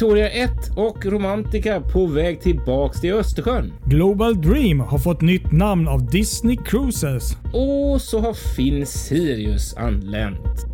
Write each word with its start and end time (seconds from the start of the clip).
Victoria 0.00 0.30
1 0.30 0.50
och 0.76 1.06
Romantica 1.06 1.80
på 1.80 2.06
väg 2.06 2.40
tillbaks 2.40 3.00
till 3.00 3.12
Östersjön. 3.12 3.72
Global 3.84 4.40
Dream 4.40 4.80
har 4.80 4.98
fått 4.98 5.20
nytt 5.20 5.52
namn 5.52 5.88
av 5.88 6.10
Disney 6.10 6.56
Cruises. 6.56 7.36
Och 7.52 8.00
så 8.00 8.20
har 8.20 8.34
Finn 8.34 8.86
Sirius 8.86 9.74
anlänt. 9.76 10.66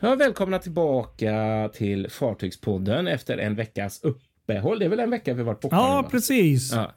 Ja, 0.00 0.14
välkomna 0.14 0.58
tillbaka 0.58 1.70
till 1.74 2.10
Fartygspodden 2.10 3.08
efter 3.08 3.38
en 3.38 3.54
veckas 3.54 4.00
uppehåll. 4.48 4.78
Det 4.78 4.84
är 4.84 4.88
väl 4.88 5.00
en 5.00 5.10
vecka 5.10 5.34
vi 5.34 5.42
varit 5.42 5.60
borta 5.60 5.76
Ja, 5.76 6.00
nu, 6.02 6.08
precis. 6.10 6.72
Ja. 6.72 6.92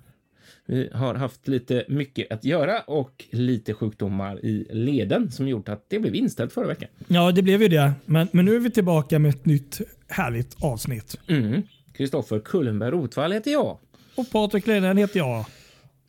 Vi 0.66 0.90
har 0.94 1.16
haft 1.16 1.48
lite 1.48 1.86
mycket 1.88 2.32
att 2.32 2.46
göra 2.46 2.82
och 2.82 3.26
lite 3.32 3.74
sjukdomar 3.74 4.46
i 4.46 4.68
leden 4.72 5.32
som 5.32 5.48
gjort 5.48 5.70
att 5.70 5.86
det 5.90 6.00
blev 6.00 6.16
inställt 6.16 6.54
förra 6.54 6.68
veckan. 6.68 6.90
Ja, 7.08 7.32
det 7.32 7.42
blev 7.42 7.62
ju 7.62 7.68
det. 7.68 7.92
Men, 8.06 8.28
men 8.32 8.46
nu 8.46 8.56
är 8.56 8.60
vi 8.60 8.72
tillbaka 8.72 9.20
med 9.20 9.30
ett 9.30 9.46
nytt 9.46 9.82
härligt 10.08 10.64
avsnitt. 10.64 11.20
Mm. 11.28 11.62
Kristoffer 11.94 12.40
Kullenberg 12.40 12.92
Rotvall 12.92 13.32
heter 13.32 13.52
jag. 13.52 13.78
Och 14.16 14.32
Patrik 14.32 14.68
Leden 14.68 14.98
heter 14.98 15.20
jag. 15.20 15.46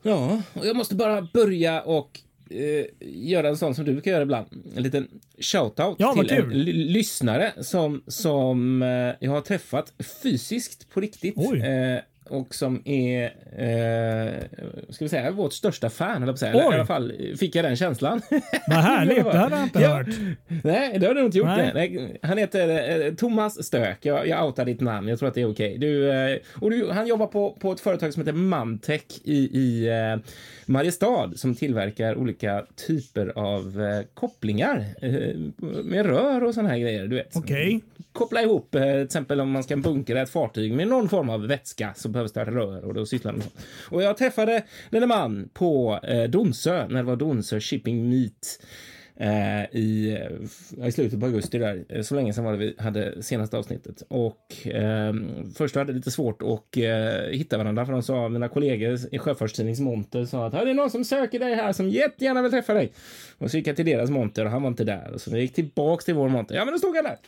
Ja, 0.03 0.43
och 0.53 0.67
jag 0.67 0.77
måste 0.77 0.95
bara 0.95 1.29
börja 1.33 1.83
och 1.83 2.21
eh, 2.53 2.87
göra 3.01 3.49
en 3.49 3.57
sån 3.57 3.75
som 3.75 3.85
du 3.85 3.93
brukar 3.93 4.11
göra 4.11 4.23
ibland. 4.23 4.47
En 4.77 4.83
liten 4.83 5.09
shoutout 5.39 5.97
Ja, 5.99 6.13
till 6.13 6.33
en 6.33 6.49
lyssnare 6.93 7.53
som, 7.61 8.03
som 8.07 8.83
eh, 8.83 8.89
jag 9.21 9.31
har 9.31 9.41
träffat 9.41 9.93
fysiskt 10.23 10.91
på 10.91 11.01
riktigt. 11.01 11.37
Eh, 11.39 11.99
och 12.29 12.55
som 12.55 12.83
är, 12.85 13.25
eh, 13.57 14.33
ska 14.89 15.05
vi 15.05 15.09
säga, 15.09 15.31
vårt 15.31 15.53
största 15.53 15.91
fan, 15.91 16.23
eller 16.23 16.35
säga. 16.35 16.53
Eller. 16.53 16.63
I 16.63 16.75
alla 16.75 16.87
fall 16.87 17.13
fick 17.39 17.55
jag 17.55 17.65
den 17.65 17.77
känslan. 17.77 18.21
Vad 18.69 18.79
härligt. 18.79 19.25
Det 19.25 19.39
hade 19.39 19.57
jag 19.57 19.65
inte 19.65 19.81
Ja. 19.81 19.89
hört. 19.97 20.07
Nej, 20.65 20.99
det 20.99 21.07
har 21.07 21.15
du 21.15 21.25
inte 21.25 21.39
gjort. 21.39 21.47
Nej. 21.47 21.71
Nej. 21.75 22.19
Han 22.23 22.39
heter 22.39 23.01
eh, 23.07 23.15
Thomas 23.15 23.65
Stök. 23.67 23.99
Jag, 24.07 24.29
jag 24.29 24.47
outar 24.47 24.65
ditt 24.65 24.81
namn. 24.81 25.09
Jag 25.09 25.19
tror 25.19 25.29
att 25.29 25.35
det 25.35 25.41
är 25.41 25.51
okej. 25.51 25.79
Du, 25.79 26.11
eh, 26.13 26.39
och 26.61 26.71
du, 26.71 26.91
han 26.91 27.07
jobbar 27.07 27.27
på, 27.27 27.57
på 27.61 27.73
ett 27.73 27.81
företag 27.81 28.13
som 28.13 28.21
heter 28.23 28.33
Mantech 28.33 29.03
i, 29.25 29.59
i 29.59 29.89
eh, 29.89 30.17
Mariestad 30.67 31.31
som 31.37 31.55
tillverkar 31.55 32.15
olika 32.17 32.65
typer 32.87 33.33
av 33.39 33.83
eh, 33.83 34.05
kopplingar 34.15 34.85
eh, 35.03 35.37
med 35.85 36.07
rör 36.07 36.45
och 36.45 36.55
såna 36.55 36.69
här 36.69 36.79
grejer. 36.79 37.07
Du 37.07 37.17
vet. 37.17 37.37
Okej. 37.37 37.81
Koppla 38.13 38.43
ihop, 38.43 38.75
eh, 38.75 38.83
till 38.83 39.03
exempel 39.03 39.41
om 39.41 39.51
man 39.51 39.63
ska 39.63 39.77
bunkra 39.77 40.23
ett 40.23 40.31
fartyg 40.31 40.73
med 40.73 40.89
någon 40.89 41.09
form 41.09 41.31
av 41.31 41.47
vätska 41.47 41.95
så 41.97 42.09
behövs 42.09 42.33
det 42.33 42.45
rör 42.45 42.85
och 42.85 42.95
då 42.95 43.07
sysslar 43.07 43.33
de 43.33 43.39
med. 43.39 43.49
Och 43.91 44.03
jag 44.03 44.17
träffade 44.17 44.63
denne 44.91 45.07
man 45.07 45.49
på 45.53 46.01
eh, 46.03 46.23
Donsö 46.23 46.89
när 46.89 46.97
det 46.97 47.03
var 47.03 47.17
Donsö 47.17 47.61
Shipping 47.61 48.09
Meet 48.11 48.61
eh, 49.17 49.63
i, 49.77 50.19
i 50.87 50.93
slutet 50.93 51.21
på 51.21 51.27
augusti 51.27 51.59
där. 51.59 51.85
Eh, 51.89 52.03
så 52.03 52.15
länge 52.15 52.33
sedan 52.33 52.45
var 52.45 52.53
det 52.53 52.59
vi 52.59 52.75
hade 52.79 53.23
senaste 53.23 53.57
avsnittet. 53.59 54.03
Och 54.09 54.67
eh, 54.67 55.15
först 55.55 55.75
hade 55.75 55.93
det 55.93 55.97
lite 55.97 56.11
svårt 56.11 56.43
att 56.43 56.77
eh, 56.77 57.31
hitta 57.31 57.59
varandra 57.59 57.87
för 57.87 57.93
de 57.93 58.03
sa, 58.03 58.29
mina 58.29 58.49
kollegor 58.49 58.99
i 59.13 59.19
Sjöfartstidnings 59.19 59.81
monter 59.81 60.25
sa 60.25 60.47
att 60.47 60.53
"Här 60.53 60.63
är 60.63 60.67
det 60.67 60.75
någon 60.75 60.91
som 60.91 61.05
söker 61.05 61.39
dig 61.39 61.55
här 61.55 61.73
som 61.73 61.89
jättegärna 61.89 62.43
vill 62.43 62.51
träffa 62.51 62.75
dig. 62.75 62.93
Och 63.39 63.51
så 63.51 63.57
gick 63.57 63.67
jag 63.67 63.77
till 63.77 63.87
deras 63.87 64.11
monter 64.11 64.45
och 64.45 64.51
han 64.51 64.63
var 64.63 64.69
inte 64.69 64.85
där. 64.85 65.11
Och 65.15 65.21
så 65.21 65.31
vi 65.31 65.37
jag 65.37 65.43
gick 65.43 65.55
tillbaks 65.55 66.05
till 66.05 66.15
vår 66.15 66.29
monter, 66.29 66.55
ja 66.55 66.65
men 66.65 66.73
då 66.75 66.79
stod 66.79 66.95
han 66.97 67.05
där. 67.05 67.19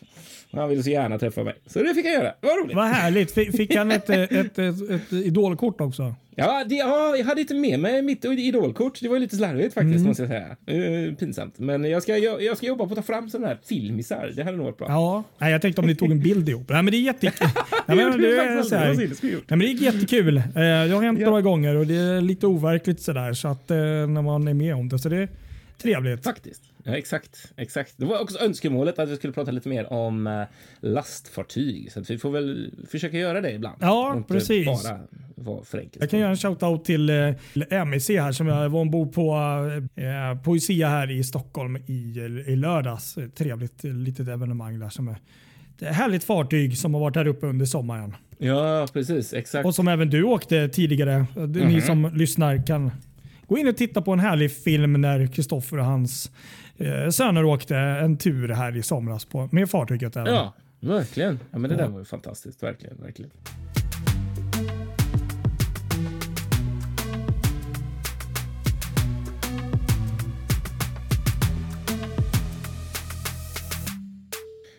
Och 0.51 0.59
han 0.59 0.69
ville 0.69 0.83
så 0.83 0.91
gärna 0.91 1.19
träffa 1.19 1.45
mig. 1.45 1.55
Så 1.67 1.83
det 1.83 1.95
fick 1.95 2.07
jag 2.07 2.13
göra. 2.15 2.35
Det 2.41 2.47
var 2.47 2.65
roligt. 2.65 2.77
Vad 2.77 2.87
härligt. 2.87 3.31
Fick 3.57 3.75
han 3.77 3.91
ett, 3.91 4.11
eh, 4.11 4.23
ett, 4.23 4.59
ett, 4.59 4.91
ett 4.91 5.13
idolkort 5.13 5.81
också? 5.81 6.15
Ja, 6.37 6.65
det, 6.69 6.75
ja, 6.75 7.17
jag 7.17 7.25
hade 7.25 7.41
inte 7.41 7.55
med 7.55 7.81
mig 7.81 8.03
mitt 8.03 8.25
idolkort. 8.25 8.99
Det 9.01 9.09
var 9.09 9.19
lite 9.19 9.37
slarvigt 9.37 9.75
faktiskt, 9.75 10.07
måste 10.07 10.23
jag 10.23 10.31
säga. 10.31 11.09
Uh, 11.09 11.15
pinsamt. 11.15 11.59
Men 11.59 11.85
jag 11.85 12.03
ska, 12.03 12.19
jag, 12.19 12.43
jag 12.43 12.57
ska 12.57 12.67
jobba 12.67 12.85
på 12.87 12.91
att 12.91 12.97
ta 12.97 13.03
fram 13.03 13.31
sådana 13.31 13.47
här 13.47 13.59
filmisar. 13.69 14.33
Det 14.37 14.43
hade 14.43 14.57
nog 14.57 14.67
varit 14.67 14.79
bra. 14.79 14.87
Ja. 14.89 15.23
Nej, 15.39 15.53
jag 15.53 15.63
tänkte 15.63 15.81
om 15.81 15.87
ni 15.87 15.95
tog 15.95 16.11
en 16.11 16.21
bild 16.21 16.49
ihop. 16.49 16.69
Nej, 16.69 16.83
men 16.83 16.91
det 16.93 16.97
är 16.97 17.01
jättekul. 17.03 17.49
Nej, 17.87 17.97
men 17.97 18.21
det, 18.21 18.29
är 18.37 18.63
så 18.63 18.77
här. 18.77 18.95
Nej, 19.23 19.45
men 19.49 19.63
är 19.63 19.67
jättekul. 19.67 20.37
Eh, 20.37 20.43
Det 20.55 20.61
har 20.95 21.03
hänt 21.03 21.21
Ja. 21.21 21.27
några 21.27 21.43
gånger 21.43 21.75
och 21.77 21.87
det 21.87 21.95
är 21.97 22.21
lite 22.21 22.47
overkligt 22.47 23.01
sådär 23.01 23.33
så 23.33 23.49
att 23.49 23.71
eh, 23.71 23.77
när 23.77 24.23
man 24.23 24.49
är 24.49 24.55
med 24.55 24.75
om 24.75 24.89
det. 24.89 24.99
Så 24.99 25.09
det 25.09 25.17
är 25.17 25.29
trevligt. 25.83 26.25
Faktiskt. 26.25 26.63
Ja, 26.87 26.97
exakt. 26.97 27.53
exakt. 27.57 27.95
Det 27.97 28.05
var 28.07 28.21
också 28.21 28.39
önskemålet 28.39 28.99
att 28.99 29.09
vi 29.09 29.17
skulle 29.17 29.33
prata 29.33 29.51
lite 29.51 29.69
mer 29.69 29.93
om 29.93 30.27
eh, 30.27 30.43
lastfartyg. 30.81 31.93
Så 31.93 32.01
vi 32.09 32.19
får 32.19 32.31
väl 32.31 32.71
försöka 32.91 33.19
göra 33.19 33.41
det 33.41 33.53
ibland. 33.53 33.77
Ja, 33.81 34.15
inte 34.17 34.33
precis. 34.33 34.67
bara 34.67 35.01
vara 35.35 35.65
för 35.65 35.79
enkelt. 35.79 35.97
Jag 36.01 36.11
kan 36.11 36.21
göra 36.21 36.31
en 36.31 36.37
shoutout 36.37 36.85
till 36.85 37.11
eh, 37.11 37.85
MEC 37.87 38.09
här 38.09 38.33
som 38.33 38.47
jag 38.47 38.69
var 38.69 38.81
ombord 38.81 39.13
på 39.15 39.35
eh, 39.97 40.43
Poesia 40.43 40.89
här 40.89 41.11
i 41.11 41.25
Stockholm 41.25 41.77
i, 41.87 42.19
i 42.47 42.57
lördags. 42.57 43.19
Trevligt 43.35 43.85
litet 43.85 44.29
evenemang 44.29 44.79
där 44.79 44.89
som 44.89 45.09
är 45.09 45.17
ett 45.81 45.95
härligt 45.95 46.25
fartyg 46.25 46.79
som 46.79 46.95
har 46.95 47.01
varit 47.01 47.17
här 47.17 47.27
uppe 47.27 47.47
under 47.47 47.67
sommaren. 47.67 48.15
Ja, 48.39 48.87
precis. 48.93 49.33
Exakt. 49.33 49.67
Och 49.67 49.75
som 49.75 49.89
även 49.89 50.11
du 50.11 50.23
åkte 50.23 50.69
tidigare. 50.69 51.27
Det- 51.35 51.65
Ni 51.67 51.81
som 51.81 52.11
lyssnar 52.15 52.67
kan 52.67 52.91
gå 53.49 53.59
in 53.59 53.69
och 53.69 53.77
titta 53.77 54.03
på 54.03 54.13
en 54.13 54.21
härlig 54.21 54.53
film 54.53 54.93
när 54.93 55.27
Kristoffer 55.27 55.79
och 55.79 55.85
hans 55.85 56.31
eh, 56.77 57.09
söner 57.11 57.45
åkte 57.45 57.77
en 57.77 58.17
tur 58.17 58.49
här 58.49 58.77
i 58.77 58.83
somras 58.83 59.25
på, 59.25 59.49
med 59.53 59.71
fartyget. 59.71 60.17
Även. 60.17 60.35
Ja, 60.35 60.55
verkligen. 60.81 61.39
Ja, 61.51 61.59
men 61.59 61.71
det 61.71 61.77
där 61.77 61.89
var 61.89 61.99
ju 61.99 62.05
fantastiskt. 62.05 62.63
Verkligen, 62.63 62.97
verkligen. 63.03 63.31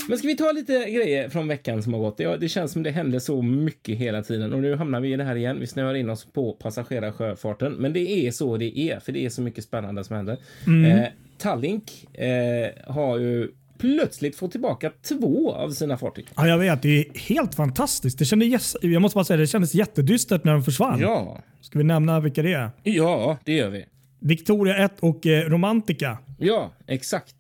Men 0.09 0.17
ska 0.17 0.27
vi 0.27 0.37
ta 0.37 0.51
lite 0.51 0.73
grejer 0.73 1.29
från 1.29 1.47
veckan 1.47 1.83
som 1.83 1.93
har 1.93 1.99
gått? 1.99 2.19
Ja, 2.19 2.37
det 2.37 2.49
känns 2.49 2.71
som 2.71 2.83
det 2.83 2.91
hände 2.91 3.19
så 3.19 3.41
mycket 3.41 3.97
hela 3.97 4.21
tiden 4.23 4.53
och 4.53 4.59
nu 4.61 4.75
hamnar 4.75 4.99
vi 5.01 5.13
i 5.13 5.15
det 5.15 5.23
här 5.23 5.35
igen. 5.35 5.59
Vi 5.59 5.67
snöar 5.67 5.93
in 5.93 6.09
oss 6.09 6.25
på 6.25 6.53
passagerarsjöfarten, 6.53 7.73
men 7.73 7.93
det 7.93 8.27
är 8.27 8.31
så 8.31 8.57
det 8.57 8.79
är, 8.79 8.99
för 8.99 9.11
det 9.11 9.25
är 9.25 9.29
så 9.29 9.41
mycket 9.41 9.63
spännande 9.63 10.03
som 10.03 10.15
händer. 10.15 10.37
Eh, 10.67 11.07
Tallink 11.37 12.07
eh, 12.13 12.93
har 12.93 13.17
ju 13.17 13.51
plötsligt 13.77 14.35
fått 14.35 14.51
tillbaka 14.51 14.91
två 15.01 15.53
av 15.53 15.69
sina 15.69 15.97
fartyg. 15.97 16.27
Ja, 16.35 16.47
jag 16.47 16.57
vet, 16.57 16.81
det 16.81 16.89
är 16.99 17.19
helt 17.19 17.55
fantastiskt. 17.55 18.19
Det 18.19 18.25
kändes, 18.25 18.75
jag 18.81 19.01
måste 19.01 19.15
bara 19.15 19.25
säga, 19.25 19.37
det 19.37 19.47
kändes 19.47 19.73
jättedystert 19.75 20.43
när 20.43 20.53
de 20.53 20.63
försvann. 20.63 20.99
Ja, 20.99 21.39
Ska 21.61 21.77
vi 21.77 21.83
nämna 21.83 22.19
vilka 22.19 22.41
det 22.41 22.53
är? 22.53 22.69
ja, 22.83 23.37
det 23.43 23.53
gör 23.53 23.69
vi. 23.69 23.85
Victoria 24.19 24.77
1 24.85 24.91
och 24.99 25.25
eh, 25.25 25.49
Romantica. 25.49 26.17
Ja, 26.39 26.71
exakt. 26.87 27.35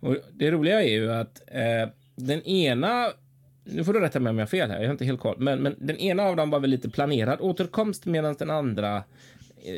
Och 0.00 0.16
det 0.32 0.50
roliga 0.50 0.82
är 0.82 0.88
ju 0.90 1.12
att 1.12 1.42
eh, 1.52 1.90
den 2.16 2.42
ena, 2.42 3.06
nu 3.64 3.84
får 3.84 3.92
du 3.92 4.00
rätta 4.00 4.20
mig 4.20 4.30
om 4.30 4.38
jag 4.38 4.46
har 4.46 4.48
fel 4.50 4.70
här, 4.70 4.78
jag 4.78 4.86
har 4.86 4.92
inte 4.92 5.04
helt 5.04 5.20
koll, 5.20 5.36
men, 5.38 5.62
men 5.62 5.74
den 5.78 5.96
ena 5.96 6.22
av 6.22 6.36
dem 6.36 6.50
var 6.50 6.60
väl 6.60 6.70
lite 6.70 6.90
planerad 6.90 7.40
återkomst 7.40 8.06
medan 8.06 8.34
den 8.38 8.50
andra 8.50 9.04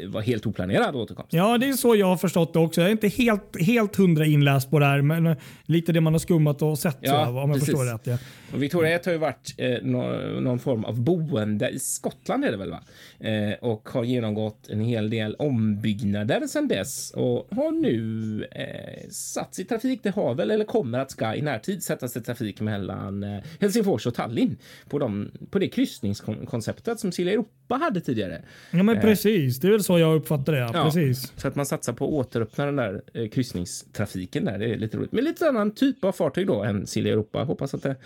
var 0.07 0.21
helt 0.21 0.47
oplanerad 0.47 0.97
återkomst. 0.97 1.33
Ja, 1.33 1.59
det 1.59 1.69
är 1.69 1.73
så 1.73 1.97
jag 1.97 2.07
har 2.07 2.17
förstått 2.17 2.53
det 2.53 2.59
också. 2.59 2.81
Jag 2.81 2.89
är 2.89 2.93
inte 2.93 3.09
helt, 3.09 3.61
helt 3.61 3.97
hundra 3.97 4.27
inläst 4.27 4.71
på 4.71 4.79
det 4.79 4.87
här, 4.87 5.03
men 5.03 5.27
eh, 5.27 5.37
lite 5.67 5.93
det 5.93 6.01
man 6.01 6.15
har 6.15 6.19
skummat 6.19 6.63
och 6.63 6.79
sett. 6.79 6.99
Ja, 7.01 7.25
så, 7.27 7.31
om 7.31 7.37
jag 7.37 7.49
precis. 7.53 7.65
förstår 7.65 7.85
rätt. 7.93 8.07
Ja. 8.07 8.19
Och 8.53 8.63
Victoria 8.63 8.95
1 8.95 9.05
har 9.07 9.13
ju 9.13 9.19
varit 9.19 9.55
eh, 9.57 9.79
nå- 9.83 10.41
någon 10.41 10.59
form 10.59 10.85
av 10.85 11.01
boende 11.01 11.69
i 11.71 11.79
Skottland 11.79 12.45
är 12.45 12.51
det 12.51 12.57
väl 12.57 12.71
va? 12.71 12.81
Eh, 13.21 13.53
och 13.61 13.89
har 13.89 14.05
genomgått 14.05 14.69
en 14.69 14.81
hel 14.81 15.11
del 15.11 15.35
ombyggnader 15.35 16.47
sedan 16.47 16.69
dess 16.69 17.11
och 17.11 17.49
har 17.51 17.73
nu 17.73 18.45
eh, 18.45 19.09
satts 19.11 19.59
i 19.59 19.65
trafik. 19.65 20.01
Det 20.03 20.11
har 20.11 20.35
väl, 20.35 20.51
eller 20.51 20.65
kommer 20.65 20.99
att 20.99 21.11
ska 21.11 21.35
i 21.35 21.43
närtid 21.43 21.83
sättas 21.83 22.17
i 22.17 22.21
trafik 22.21 22.61
mellan 22.61 23.23
eh, 23.23 23.39
Helsingfors 23.61 24.07
och 24.07 24.15
Tallinn 24.15 24.57
på, 24.89 24.99
de, 24.99 25.31
på 25.51 25.59
det 25.59 25.69
kryssningskonceptet 25.69 27.01
som 27.01 27.13
Silja 27.13 27.33
Europa 27.33 27.75
hade 27.75 28.01
tidigare. 28.01 28.43
Ja, 28.71 28.83
men 28.83 29.01
precis. 29.01 29.61
Det 29.69 29.73
är 29.73 29.77
väl 29.77 29.85
så 29.85 29.99
jag 29.99 30.17
uppfattar 30.17 30.53
det. 30.53 30.59
Ja. 30.59 30.71
Ja. 30.75 30.85
Precis. 30.85 31.33
Så 31.37 31.49
att 31.49 31.55
man 31.55 31.67
satsar 31.67 31.93
på 31.93 32.05
att 32.05 32.11
återöppna 32.11 32.67
den 32.67 32.77
där 32.77 33.03
eh, 33.15 33.29
kryssningstrafiken 33.29 34.45
där. 34.45 34.59
Det 34.59 34.73
är 34.73 34.77
lite 34.77 34.97
roligt. 34.97 35.13
Med 35.13 35.25
lite 35.25 35.49
annan 35.49 35.71
typ 35.71 36.05
av 36.05 36.13
fartyg 36.13 36.47
då 36.47 36.63
än 36.63 36.87
Silja 36.87 37.13
Europa. 37.13 37.45
Hoppas 37.45 37.75
att 37.75 37.83
det, 37.83 37.97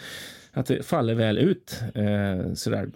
att 0.52 0.66
det 0.66 0.86
faller 0.86 1.14
väl 1.14 1.38
ut. 1.38 1.80
Eh, 1.94 2.54
sådär. 2.54 2.88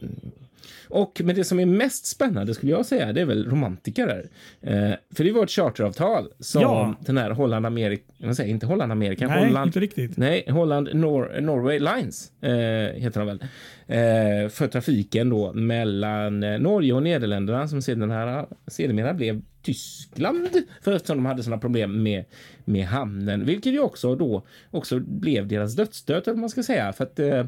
Och 0.89 1.21
men 1.25 1.35
det 1.37 1.45
som 1.45 1.61
är 1.61 1.67
mest 1.67 2.07
spännande 2.07 2.55
skulle 2.55 2.73
jag 2.73 2.87
säga, 2.87 3.13
det 3.13 3.21
är 3.21 3.25
väl 3.25 3.51
Romantica 3.51 4.07
där. 4.07 4.29
Eh, 4.61 4.95
för 5.17 5.25
det 5.25 5.33
var 5.33 5.45
ett 5.45 5.51
charteravtal 5.51 6.29
som 6.41 6.63
Ja. 6.63 6.95
den 7.01 7.19
här 7.19 7.31
Holland 7.31 7.67
Amerika, 7.67 8.03
jag 8.19 8.37
säger 8.37 8.51
inte 8.51 8.67
Holland 8.67 8.93
Amerika, 8.93 9.27
Nej, 9.29 9.47
Holland 9.47 9.67
inte 9.69 9.81
riktigt. 9.81 10.17
Nej, 10.17 10.45
Holland 10.51 10.89
Nor 10.95 11.41
Norway 11.41 11.79
Lines 11.79 12.33
eh, 12.43 13.01
heter 13.03 13.21
de 13.21 13.27
väl. 13.27 13.41
Eh, 13.89 14.49
för 14.49 14.69
trafiken 14.69 15.31
då 15.31 15.53
mellan 15.53 16.43
eh, 16.43 16.59
Norge 16.59 16.93
och 16.93 17.03
Nederländerna 17.03 17.69
som 17.69 17.83
sedan 17.83 18.11
här, 18.11 18.47
sedermera 18.67 19.15
blev 19.15 19.43
Tyskland. 19.63 20.49
För 20.83 20.93
eftersom 20.93 21.17
de 21.17 21.27
hade 21.27 21.43
sådana 21.43 21.61
problem 21.61 22.03
med, 22.03 22.25
med 22.65 22.87
hamnen, 22.87 23.47
vilket 23.47 23.73
ju 23.73 23.81
också 23.81 24.15
då 24.17 24.47
också 24.71 24.99
blev 25.01 25.49
deras 25.49 25.77
dödsstöt 25.77 26.27
vad 26.27 26.39
man 26.39 26.51
ska 26.51 26.63
säga. 26.63 26.93
För 26.93 27.05
att 27.05 27.19
eh, 27.19 27.45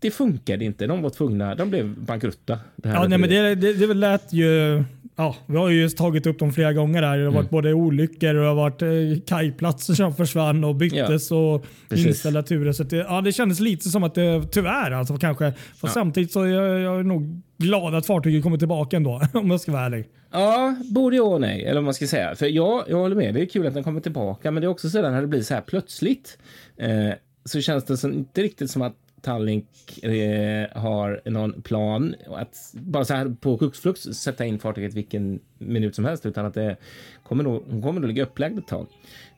det 0.00 0.10
funkade 0.10 0.64
inte. 0.64 0.86
De 0.86 1.02
var 1.02 1.10
tvungna, 1.10 1.54
de 1.54 1.70
blev 1.70 1.98
bankrutta. 1.98 2.58
Det 2.76 2.88
ja, 2.88 3.06
nej, 3.08 3.18
men 3.18 3.30
det, 3.30 3.54
det, 3.54 3.72
det 3.72 3.94
lät 3.94 4.32
ju... 4.32 4.84
Ja, 5.18 5.36
vi 5.46 5.56
har 5.56 5.68
ju 5.68 5.88
tagit 5.88 6.26
upp 6.26 6.38
dem 6.38 6.52
flera 6.52 6.72
gånger 6.72 7.02
där. 7.02 7.18
Det 7.18 7.24
har 7.24 7.32
varit 7.32 7.40
mm. 7.40 7.50
både 7.50 7.72
olyckor 7.72 8.34
och 8.34 8.42
det 8.42 8.48
har 8.48 8.54
varit 8.54 8.82
eh, 8.82 8.88
kajplatser 9.26 9.94
som 9.94 10.14
försvann 10.14 10.64
och 10.64 10.74
byttes 10.74 11.30
ja, 11.30 11.36
och 11.36 11.64
inställda 11.96 12.42
turer. 12.42 12.72
Så 12.72 12.82
det, 12.82 12.96
ja, 12.96 13.20
det 13.20 13.32
kändes 13.32 13.60
lite 13.60 13.88
som 13.88 14.04
att 14.04 14.14
det 14.14 14.42
tyvärr 14.52 14.90
alltså 14.90 15.16
kanske. 15.16 15.52
Fast 15.52 15.82
ja. 15.82 15.88
samtidigt 15.88 16.32
så 16.32 16.42
är 16.42 16.46
jag, 16.46 16.80
jag 16.80 17.00
är 17.00 17.02
nog 17.02 17.42
glad 17.58 17.94
att 17.94 18.06
fartyget 18.06 18.42
kommer 18.42 18.58
tillbaka 18.58 18.96
ändå 18.96 19.22
om 19.32 19.50
jag 19.50 19.60
ska 19.60 19.72
vara 19.72 19.84
ärlig. 19.84 20.06
Ja, 20.32 20.76
både 20.94 21.16
ja 21.16 21.22
och 21.22 21.40
nej, 21.40 21.62
eller 21.64 21.74
vad 21.74 21.84
man 21.84 21.94
ska 21.94 22.06
säga. 22.06 22.34
För 22.34 22.46
ja, 22.46 22.84
jag 22.88 22.96
håller 22.96 23.16
med. 23.16 23.34
Det 23.34 23.40
är 23.40 23.46
kul 23.46 23.66
att 23.66 23.74
den 23.74 23.84
kommer 23.84 24.00
tillbaka, 24.00 24.50
men 24.50 24.60
det 24.60 24.66
är 24.66 24.70
också 24.70 24.90
så 24.90 25.02
när 25.02 25.20
det 25.20 25.26
blir 25.26 25.42
så 25.42 25.54
här 25.54 25.60
plötsligt 25.60 26.38
eh, 26.76 27.10
så 27.44 27.60
känns 27.60 27.84
det 27.84 27.96
som, 27.96 28.12
inte 28.12 28.42
riktigt 28.42 28.70
som 28.70 28.82
att 28.82 28.96
Tallink 29.26 29.66
eh, 30.02 30.80
har 30.82 31.30
någon 31.30 31.62
plan 31.62 32.14
att 32.36 32.56
bara 32.72 33.04
så 33.04 33.14
här 33.14 33.36
på 33.40 33.56
hux 33.56 34.02
sätta 34.02 34.44
in 34.44 34.58
fartyget 34.58 34.94
vilken 34.94 35.40
minut 35.58 35.94
som 35.94 36.04
helst 36.04 36.26
utan 36.26 36.46
att 36.46 36.54
det 36.54 36.76
kommer 37.22 37.44
nog, 37.44 37.62
hon 37.70 37.82
kommer 37.82 38.00
nog 38.00 38.08
ligga 38.08 38.22
upplagd 38.22 38.58
ett 38.58 38.66
tag. 38.66 38.86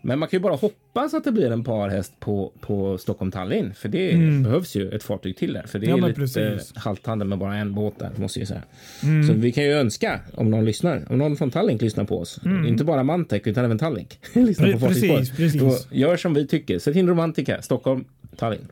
Men 0.03 0.19
man 0.19 0.29
kan 0.29 0.37
ju 0.39 0.43
bara 0.43 0.55
hoppas 0.55 1.15
att 1.15 1.25
det 1.25 1.33
blir 1.33 1.51
en 1.51 1.65
parhäst 1.65 2.21
på, 2.21 2.53
på 2.61 2.99
Stockholm 2.99 3.31
Tallinn 3.31 3.75
för 3.75 3.89
det 3.89 4.13
mm. 4.13 4.43
behövs 4.43 4.77
ju 4.77 4.91
ett 4.91 5.03
fartyg 5.03 5.37
till 5.37 5.53
där 5.53 5.67
för 5.67 5.79
det 5.79 5.87
är 5.87 5.91
ja, 5.91 6.07
lite 6.07 6.21
precis. 6.21 6.73
haltande 6.77 7.25
med 7.25 7.39
bara 7.39 7.57
en 7.57 7.75
båt 7.75 7.99
där 7.99 8.11
måste 8.17 8.39
jag 8.39 8.49
säga. 8.49 8.63
Mm. 9.03 9.27
Så 9.27 9.33
vi 9.33 9.53
kan 9.53 9.65
ju 9.65 9.73
önska 9.73 10.21
om 10.35 10.51
någon 10.51 10.65
lyssnar, 10.65 11.05
om 11.11 11.19
någon 11.19 11.37
från 11.37 11.51
Tallink 11.51 11.83
lyssnar 11.83 12.05
på 12.05 12.19
oss, 12.19 12.41
mm. 12.45 12.67
inte 12.67 12.85
bara 12.85 13.03
Mantek 13.03 13.47
utan 13.47 13.65
även 13.65 13.79
Tallink 13.79 14.19
lyssnar 14.33 14.73
på 14.73 14.79
precis, 14.79 15.37
precis. 15.37 15.87
gör 15.91 16.17
som 16.17 16.35
vi 16.35 16.47
tycker. 16.47 16.79
Sätt 16.79 16.97
in 16.97 17.09
Romantica, 17.09 17.63
Stockholm, 17.63 18.05
Tallinn. 18.37 18.69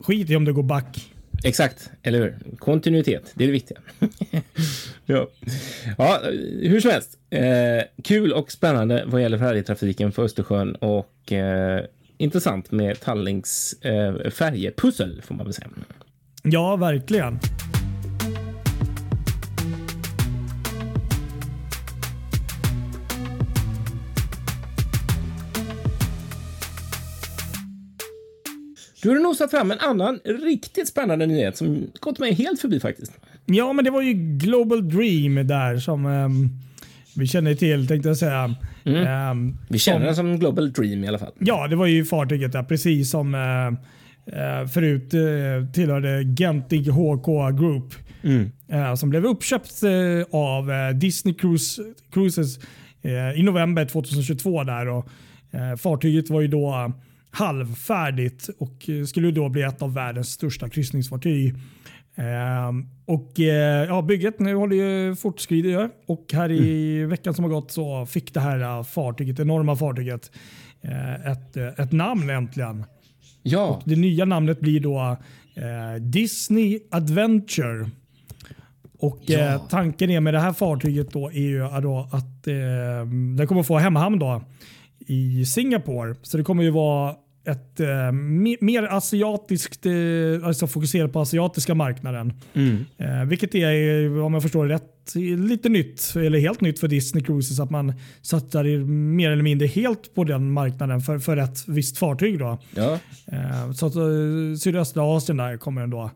Skit 0.00 0.30
i 0.30 0.36
om 0.36 0.44
det 0.44 0.52
går 0.52 0.62
back. 0.62 1.12
Exakt, 1.44 1.90
eller 2.02 2.18
hur? 2.18 2.56
Kontinuitet, 2.58 3.32
det 3.34 3.44
är 3.44 3.46
det 3.46 3.52
viktiga. 3.52 3.78
ja. 5.06 5.28
ja, 5.98 6.20
hur 6.60 6.80
som 6.80 6.90
helst. 6.90 7.18
Eh, 7.30 8.02
kul 8.04 8.32
och 8.32 8.52
spännande 8.52 9.04
vad 9.06 9.22
gäller 9.22 9.38
färjetrafiken 9.38 10.12
för 10.12 10.24
Östersjön 10.24 10.74
och 10.74 11.32
eh, 11.32 11.84
intressant 12.18 12.70
med 12.70 13.00
Tallings 13.00 13.72
eh, 13.72 14.30
färjepussel 14.30 15.22
får 15.22 15.34
man 15.34 15.46
väl 15.46 15.54
säga. 15.54 15.68
Ja, 16.42 16.76
verkligen. 16.76 17.38
Du 29.06 29.10
har 29.10 29.18
nosat 29.18 29.50
fram 29.50 29.70
en 29.70 29.78
annan 29.78 30.18
riktigt 30.24 30.88
spännande 30.88 31.26
nyhet 31.26 31.56
som 31.56 31.86
gått 32.00 32.18
mig 32.18 32.34
helt 32.34 32.60
förbi 32.60 32.80
faktiskt. 32.80 33.12
Ja, 33.44 33.72
men 33.72 33.84
det 33.84 33.90
var 33.90 34.02
ju 34.02 34.12
Global 34.14 34.88
Dream 34.88 35.46
där 35.46 35.76
som 35.78 36.06
um, 36.06 36.50
vi 37.16 37.26
känner 37.26 37.54
till 37.54 37.88
tänkte 37.88 38.08
jag 38.08 38.16
säga. 38.16 38.54
Mm. 38.84 39.30
Um, 39.30 39.58
vi 39.68 39.78
känner 39.78 39.98
som, 39.98 40.06
den 40.06 40.16
som 40.16 40.38
Global 40.38 40.72
Dream 40.72 41.04
i 41.04 41.08
alla 41.08 41.18
fall. 41.18 41.32
Ja, 41.38 41.68
det 41.68 41.76
var 41.76 41.86
ju 41.86 42.04
fartyget 42.04 42.52
där 42.52 42.62
precis 42.62 43.10
som 43.10 43.34
uh, 43.34 43.72
uh, 44.38 44.68
förut 44.68 45.14
uh, 45.14 45.72
tillhörde 45.72 46.34
Genting 46.38 46.90
HK 46.90 47.26
Group. 47.58 47.94
Mm. 48.22 48.96
som 48.96 49.10
blev 49.10 49.26
uppköpt 49.26 49.82
av 50.30 50.70
Disney 50.94 51.34
Cruise, 51.34 51.82
Cruises 52.12 52.58
i 53.36 53.42
november 53.42 53.84
2022. 53.84 54.64
där 54.64 54.88
och 54.88 55.08
Fartyget 55.78 56.30
var 56.30 56.40
ju 56.40 56.48
då 56.48 56.92
halvfärdigt 57.36 58.48
och 58.58 58.90
skulle 59.08 59.30
då 59.30 59.48
bli 59.48 59.62
ett 59.62 59.82
av 59.82 59.94
världens 59.94 60.28
största 60.28 60.68
kryssningsfartyg. 60.68 61.54
Eh, 62.14 62.72
och 63.04 63.40
eh, 63.40 63.84
ja, 63.84 64.02
Bygget 64.02 64.38
nu 64.38 64.54
håller 64.54 64.76
ju 64.76 65.16
fortskrider 65.16 65.90
och 66.06 66.26
här 66.32 66.50
i 66.50 66.96
mm. 66.96 67.10
veckan 67.10 67.34
som 67.34 67.44
har 67.44 67.50
gått 67.50 67.70
så 67.70 68.06
fick 68.06 68.34
det 68.34 68.40
här 68.40 68.82
fartyget, 68.82 69.40
enorma 69.40 69.76
fartyget 69.76 70.30
eh, 70.80 71.30
ett, 71.32 71.56
ett 71.56 71.92
namn 71.92 72.30
äntligen. 72.30 72.84
Ja. 73.42 73.66
Och 73.66 73.82
det 73.84 73.96
nya 73.96 74.24
namnet 74.24 74.60
blir 74.60 74.80
då 74.80 75.16
eh, 75.54 76.00
Disney 76.00 76.80
Adventure. 76.90 77.90
Och 78.98 79.20
ja. 79.26 79.38
eh, 79.38 79.66
Tanken 79.68 80.10
är 80.10 80.20
med 80.20 80.34
det 80.34 80.40
här 80.40 80.52
fartyget 80.52 81.10
då 81.10 81.30
är 81.30 81.40
ju 81.40 81.58
då 81.82 82.08
att 82.12 82.46
eh, 82.46 82.54
den 83.36 83.46
kommer 83.46 83.62
få 83.62 83.78
hemhamn 83.78 84.18
då 84.18 84.42
i 84.98 85.44
Singapore. 85.44 86.14
Så 86.22 86.36
det 86.36 86.44
kommer 86.44 86.62
ju 86.62 86.70
vara 86.70 87.14
ett 87.46 87.80
eh, 87.80 88.12
mer 88.60 88.82
asiatiskt, 88.82 89.86
eh, 89.86 89.92
alltså 90.46 90.66
fokuserat 90.66 91.12
på 91.12 91.20
asiatiska 91.20 91.74
marknaden. 91.74 92.32
Mm. 92.54 92.84
Eh, 92.98 93.24
vilket 93.24 93.54
är, 93.54 94.20
om 94.20 94.34
jag 94.34 94.42
förstår 94.42 94.66
det 94.66 94.74
rätt, 94.74 95.14
lite 95.38 95.68
nytt, 95.68 96.12
eller 96.16 96.38
helt 96.38 96.60
nytt 96.60 96.80
för 96.80 96.88
Disney 96.88 97.24
Cruises 97.24 97.60
att 97.60 97.70
man 97.70 97.92
satsar 98.22 98.64
mer 98.86 99.30
eller 99.30 99.42
mindre 99.42 99.66
helt 99.66 100.14
på 100.14 100.24
den 100.24 100.52
marknaden 100.52 101.00
för, 101.00 101.18
för 101.18 101.36
ett 101.36 101.68
visst 101.68 101.98
fartyg. 101.98 102.38
Då. 102.38 102.58
Ja. 102.74 102.98
Eh, 103.26 103.72
så 103.72 103.86
att 103.86 103.96
eh, 103.96 104.02
sydöstra 104.60 105.02
Asien 105.16 105.36
där 105.36 105.56
kommer 105.56 105.80
den 105.80 105.90
då 105.90 106.10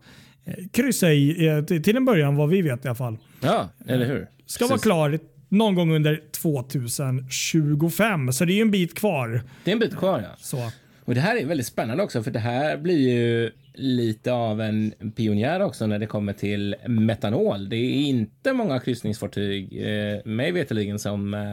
eh, 0.45 0.53
kryssa 0.71 1.11
i, 1.11 1.63
till 1.83 1.95
en 1.95 2.05
början 2.05 2.35
vad 2.35 2.49
vi 2.49 2.61
vet 2.61 2.85
i 2.85 2.87
alla 2.87 2.95
fall. 2.95 3.17
Ja, 3.41 3.69
eller 3.87 4.05
hur? 4.05 4.27
Ska 4.45 4.67
Precis. 4.67 4.69
vara 4.69 5.09
klar 5.09 5.19
någon 5.51 5.75
gång 5.75 5.95
under 5.95 6.21
2025. 6.41 8.33
Så 8.33 8.45
det 8.45 8.53
är 8.53 8.61
en 8.61 8.71
bit 8.71 8.95
kvar. 8.95 9.41
Det 9.63 9.71
är 9.71 9.73
en 9.73 9.79
bit 9.79 9.97
kvar 9.97 10.19
ja. 10.19 10.35
Så. 10.37 10.71
Och 11.11 11.15
det 11.15 11.21
här 11.21 11.35
är 11.35 11.45
väldigt 11.45 11.67
spännande 11.67 12.03
också 12.03 12.23
för 12.23 12.31
det 12.31 12.39
här 12.39 12.77
blir 12.77 13.09
ju 13.09 13.51
lite 13.73 14.33
av 14.33 14.61
en 14.61 14.93
pionjär 15.15 15.59
också 15.59 15.87
när 15.87 15.99
det 15.99 16.05
kommer 16.05 16.33
till 16.33 16.75
metanol. 16.87 17.69
Det 17.69 17.75
är 17.75 17.93
inte 17.93 18.53
många 18.53 18.79
kryssningsfartyg, 18.79 19.87
eh, 19.87 20.25
mig 20.25 20.51
veterligen, 20.51 20.99
som 20.99 21.33
eh, 21.33 21.51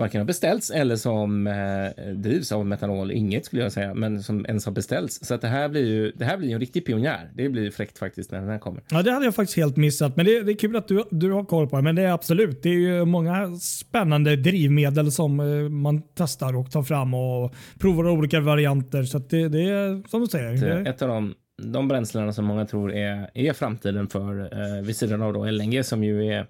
varken 0.00 0.20
har 0.20 0.26
beställts 0.26 0.70
eller 0.70 0.96
som 0.96 1.46
eh, 1.46 2.12
drivs 2.14 2.52
av 2.52 2.66
metanol. 2.66 3.10
Inget 3.10 3.44
skulle 3.44 3.62
jag 3.62 3.72
säga, 3.72 3.94
men 3.94 4.22
som 4.22 4.46
ens 4.46 4.64
har 4.64 4.72
beställts. 4.72 5.26
Så 5.26 5.34
att 5.34 5.40
det 5.40 5.48
här 5.48 5.68
blir 5.68 5.86
ju 5.86 6.12
det 6.16 6.24
här 6.24 6.36
blir 6.36 6.54
en 6.54 6.60
riktig 6.60 6.86
pionjär. 6.86 7.30
Det 7.34 7.48
blir 7.48 7.70
fräckt 7.70 7.98
faktiskt 7.98 8.30
när 8.32 8.40
den 8.40 8.48
här 8.48 8.58
kommer. 8.58 8.82
Ja, 8.90 9.02
det 9.02 9.12
hade 9.12 9.24
jag 9.24 9.34
faktiskt 9.34 9.56
helt 9.56 9.76
missat, 9.76 10.16
men 10.16 10.26
det, 10.26 10.42
det 10.42 10.52
är 10.52 10.56
kul 10.56 10.76
att 10.76 10.88
du, 10.88 11.04
du 11.10 11.32
har 11.32 11.44
koll 11.44 11.68
på 11.68 11.76
det. 11.76 11.82
Men 11.82 11.94
det 11.94 12.02
är 12.02 12.12
absolut, 12.12 12.62
det 12.62 12.68
är 12.68 12.74
ju 12.74 13.04
många 13.04 13.56
spännande 13.56 14.36
drivmedel 14.36 15.12
som 15.12 15.40
eh, 15.40 15.68
man 15.68 16.02
testar 16.14 16.56
och 16.56 16.70
tar 16.70 16.82
fram 16.82 17.14
och 17.14 17.54
provar 17.78 18.08
olika 18.08 18.40
varianter. 18.40 19.02
Så 19.02 19.18
det, 19.18 19.48
det 19.48 19.62
är 19.62 20.08
som 20.08 20.20
du 20.20 20.26
säger. 20.26 20.82
Det, 20.82 20.90
ett 20.90 21.02
av 21.02 21.08
de 21.08 21.34
de 21.62 21.88
bränslena 21.88 22.32
som 22.32 22.44
många 22.44 22.66
tror 22.66 22.92
är, 22.92 23.30
är 23.34 23.52
framtiden 23.52 24.08
för 24.08 24.40
eh, 24.40 24.82
vid 24.82 24.96
sidan 24.96 25.22
av 25.22 25.32
då 25.32 25.44
LNG 25.44 25.84
som 25.84 26.04
ju 26.04 26.26
är 26.26 26.46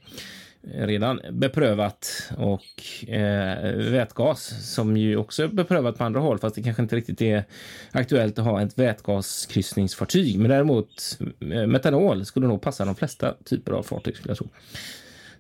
redan 0.63 1.21
beprövat 1.31 2.31
och 2.37 3.09
eh, 3.09 3.73
vätgas 3.73 4.73
som 4.75 4.97
ju 4.97 5.17
också 5.17 5.43
är 5.43 5.49
beprövat 5.49 5.99
på 5.99 6.05
andra 6.05 6.21
håll 6.21 6.39
fast 6.39 6.57
det 6.57 6.63
kanske 6.63 6.83
inte 6.83 6.97
riktigt 6.97 7.23
är 7.23 7.45
aktuellt 7.91 8.39
att 8.39 8.45
ha 8.45 8.63
ett 8.63 8.79
vätgaskryssningsfartyg. 8.79 10.39
Men 10.39 10.51
däremot 10.51 11.19
eh, 11.41 11.67
metanol 11.67 12.25
skulle 12.25 12.47
nog 12.47 12.63
passa 12.63 12.85
de 12.85 12.95
flesta 12.95 13.35
typer 13.45 13.73
av 13.73 13.83
fartyg 13.83 14.17
skulle 14.17 14.31
jag 14.31 14.39
tro. 14.39 14.49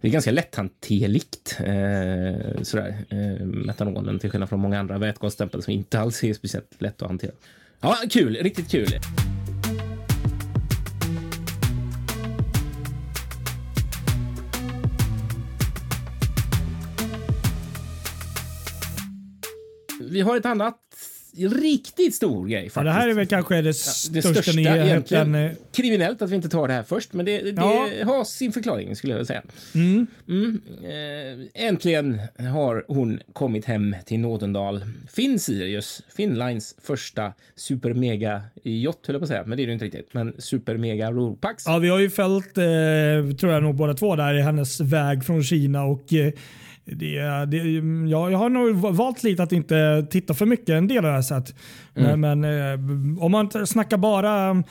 Det 0.01 0.09
är 0.09 0.13
ganska 0.13 0.31
lätthanterligt 0.31 1.57
eh, 1.59 2.63
sådär, 2.63 3.05
eh, 3.09 3.47
metanolen 3.47 4.19
till 4.19 4.31
skillnad 4.31 4.49
från 4.49 4.61
många 4.61 4.81
andra 4.81 4.99
vätgasstämpel 4.99 5.63
som 5.63 5.73
inte 5.73 6.01
alls 6.01 6.25
är 6.25 6.35
speciellt 6.35 6.83
lätt 6.83 7.03
att 7.03 7.09
hantera. 7.09 7.33
Ja, 7.81 7.97
kul, 8.11 8.37
riktigt 8.37 8.71
kul. 8.71 8.89
Vi 20.11 20.21
har 20.21 20.37
ett 20.37 20.47
annat 20.47 20.77
riktigt 21.37 22.15
stor 22.15 22.47
grej. 22.47 22.63
Faktiskt. 22.63 22.77
Ja, 22.77 22.83
det 22.83 22.91
här 22.91 23.09
är 23.09 23.15
väl 23.15 23.27
kanske 23.27 23.63
det 23.63 23.75
största, 23.75 24.19
ja, 24.19 24.23
det 24.23 24.35
största 24.35 24.61
nyheten. 24.61 25.57
Kriminellt 25.73 26.23
att 26.23 26.31
vi 26.31 26.37
inte 26.37 26.49
tar 26.49 26.69
det 26.69 26.75
här 26.75 26.83
först, 26.83 27.13
men 27.13 27.27
det, 27.27 27.41
det 27.43 27.53
ja. 27.57 27.89
har 28.05 28.25
sin 28.25 28.53
förklaring 28.53 28.97
skulle 28.97 29.17
jag 29.17 29.27
säga. 29.27 29.43
Mm. 29.75 30.07
Mm. 30.29 30.61
Äh, 30.85 31.67
äntligen 31.67 32.21
har 32.53 32.85
hon 32.89 33.21
kommit 33.33 33.65
hem 33.65 33.97
till 34.07 34.21
Nådendal. 34.21 34.85
Finn 35.13 35.39
Sirius, 35.39 36.03
Finnlines 36.17 36.75
första 36.83 37.33
supermega 37.57 38.43
yacht 38.63 39.07
höll 39.07 39.15
jag 39.15 39.21
på 39.21 39.25
att 39.25 39.29
säga, 39.29 39.45
men 39.47 39.57
det 39.57 39.65
är 39.65 39.67
det 39.67 39.73
inte 39.73 39.85
riktigt. 39.85 40.15
Men 40.15 40.35
supermega 40.39 41.13
Ropax. 41.13 41.65
Ja, 41.67 41.79
vi 41.79 41.89
har 41.89 41.99
ju 41.99 42.11
följt, 42.11 42.59
eh, 42.59 43.37
tror 43.41 43.53
jag 43.53 43.63
nog 43.63 43.75
båda 43.75 43.95
två 43.95 44.17
där 44.17 44.35
i 44.35 44.41
hennes 44.41 44.81
väg 44.81 45.25
från 45.25 45.45
Kina 45.45 45.85
och 45.85 46.13
eh, 46.13 46.33
det, 46.95 47.47
det, 47.47 47.59
ja, 48.11 48.31
jag 48.31 48.39
har 48.39 48.49
nog 48.49 48.75
valt 48.77 49.23
lite 49.23 49.43
att 49.43 49.53
inte 49.53 50.07
titta 50.11 50.35
för 50.35 50.47
mycket 50.47 50.69
en 50.69 50.89
del 50.89 51.05
har 51.05 51.13
jag 51.13 51.25
sett. 51.25 51.55
Mm. 51.95 52.21
Men, 52.21 52.41
men 52.41 52.73
eh, 53.19 53.25
om 53.25 53.33
man 53.33 53.67
snackar 53.67 53.97
bara 53.97 54.63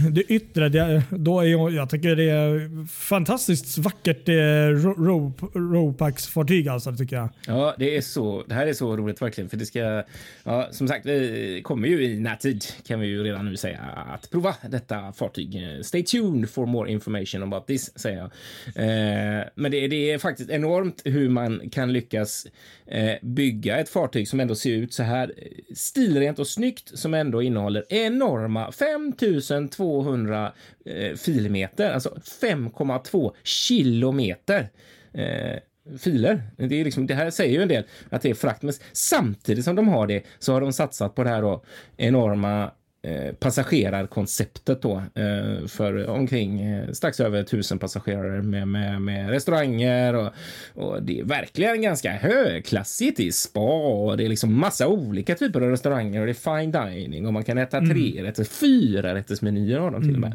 det 0.10 0.22
yttre, 0.22 0.68
det, 0.68 1.02
då 1.10 1.40
är 1.40 1.44
jag, 1.44 1.72
jag 1.72 1.90
tycker 1.90 2.16
det 2.16 2.30
är 2.30 2.86
fantastiskt 2.86 3.78
vackert 3.78 4.28
eh, 4.28 4.34
ro, 4.34 5.32
Ropax-fartyg 5.54 6.68
alltså, 6.68 6.90
det 6.90 6.96
tycker 6.98 7.16
jag. 7.16 7.28
Ja, 7.46 7.74
det 7.78 7.96
är 7.96 8.00
så. 8.00 8.44
Det 8.46 8.54
här 8.54 8.66
är 8.66 8.72
så 8.72 8.96
roligt 8.96 9.22
verkligen, 9.22 9.50
för 9.50 9.56
det 9.56 9.66
ska. 9.66 10.02
Ja, 10.44 10.68
som 10.70 10.88
sagt, 10.88 11.06
vi 11.06 11.60
kommer 11.64 11.88
ju 11.88 12.04
i 12.04 12.20
närtid 12.20 12.64
kan 12.86 13.00
vi 13.00 13.06
ju 13.06 13.24
redan 13.24 13.44
nu 13.44 13.56
säga 13.56 13.80
att 14.14 14.30
prova 14.30 14.54
detta 14.70 15.12
fartyg. 15.12 15.78
Stay 15.82 16.02
tuned 16.02 16.50
for 16.50 16.66
more 16.66 16.90
information 16.90 17.42
about 17.42 17.66
this, 17.66 17.98
säger 17.98 18.18
jag. 18.18 18.26
Eh, 18.66 19.44
men 19.54 19.70
det, 19.70 19.88
det, 19.88 20.10
är 20.10 20.18
faktiskt 20.18 20.50
enormt 20.50 21.02
hur 21.04 21.28
man 21.28 21.70
kan 21.70 21.92
lyckas 21.92 22.46
eh, 22.86 23.14
bygga 23.22 23.78
ett 23.78 23.88
fartyg 23.88 24.28
som 24.28 24.40
ändå 24.40 24.54
ser 24.54 24.72
ut 24.72 24.92
så 24.92 25.02
här 25.02 25.32
stilrent 25.74 26.38
och 26.38 26.46
snyggt 26.46 26.98
som 26.98 27.14
ändå 27.14 27.42
innehåller 27.42 27.84
enorma 27.88 28.72
5200 28.72 29.81
eh, 30.84 31.16
filmeter, 31.16 31.90
alltså 31.90 32.18
5,2 32.40 33.32
kilometer 33.42 34.70
eh, 35.12 35.58
filer. 35.98 36.42
Det, 36.56 36.80
är 36.80 36.84
liksom, 36.84 37.06
det 37.06 37.14
här 37.14 37.30
säger 37.30 37.52
ju 37.52 37.62
en 37.62 37.68
del 37.68 37.84
att 38.10 38.22
det 38.22 38.30
är 38.30 38.34
frakt, 38.34 38.62
men 38.62 38.74
samtidigt 38.92 39.64
som 39.64 39.76
de 39.76 39.88
har 39.88 40.06
det 40.06 40.22
så 40.38 40.52
har 40.52 40.60
de 40.60 40.72
satsat 40.72 41.14
på 41.14 41.24
det 41.24 41.30
här 41.30 41.42
då, 41.42 41.64
enorma 41.96 42.70
passagerarkonceptet 43.38 44.82
då 44.82 45.02
eh, 45.14 45.66
för 45.66 46.08
omkring 46.08 46.60
eh, 46.60 46.92
strax 46.92 47.20
över 47.20 47.42
tusen 47.42 47.78
passagerare 47.78 48.42
med, 48.42 48.68
med, 48.68 49.02
med 49.02 49.30
restauranger 49.30 50.14
och, 50.14 50.32
och, 50.74 51.02
det 51.02 51.20
är 51.20 51.24
verkligen 51.24 51.82
ganska 51.82 52.12
högklassigt. 52.12 53.16
Det 53.16 53.28
är 53.28 53.32
spa 53.32 53.60
och 53.60 54.16
det 54.16 54.24
är 54.24 54.28
liksom 54.28 54.58
massa 54.58 54.88
olika 54.88 55.34
typer 55.34 55.60
av 55.60 55.70
restauranger 55.70 56.20
och 56.20 56.26
det 56.26 56.32
är 56.32 56.60
fine 56.60 56.72
dining 56.72 57.26
och 57.26 57.32
man 57.32 57.44
kan 57.44 57.58
äta 57.58 57.78
mm. 57.78 57.90
tre 57.90 58.22
rätter, 58.22 58.44
fyra 58.44 59.14
rättersmenyer 59.14 59.78
har 59.78 59.90
de 59.90 60.02
till 60.02 60.14
och 60.14 60.20
med. 60.20 60.34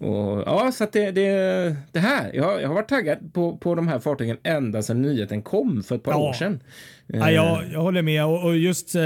Och, 0.00 0.42
ja, 0.46 0.72
så 0.72 0.84
att 0.84 0.92
det, 0.92 1.10
det, 1.10 1.76
det 1.92 2.00
här. 2.00 2.30
Jag, 2.34 2.62
jag 2.62 2.68
har 2.68 2.74
varit 2.74 2.88
taggad 2.88 3.32
på, 3.32 3.56
på 3.56 3.74
de 3.74 3.88
här 3.88 3.98
fartygen 3.98 4.36
ända 4.42 4.82
sedan 4.82 5.02
nyheten 5.02 5.42
kom 5.42 5.82
för 5.82 5.94
ett 5.94 6.02
par 6.02 6.12
ja. 6.12 6.18
år 6.18 6.32
sedan. 6.32 6.60
Ja, 7.06 7.30
jag, 7.30 7.64
jag 7.72 7.80
håller 7.80 8.02
med 8.02 8.24
och, 8.24 8.44
och 8.44 8.56
just 8.56 8.94
eh, 8.94 9.02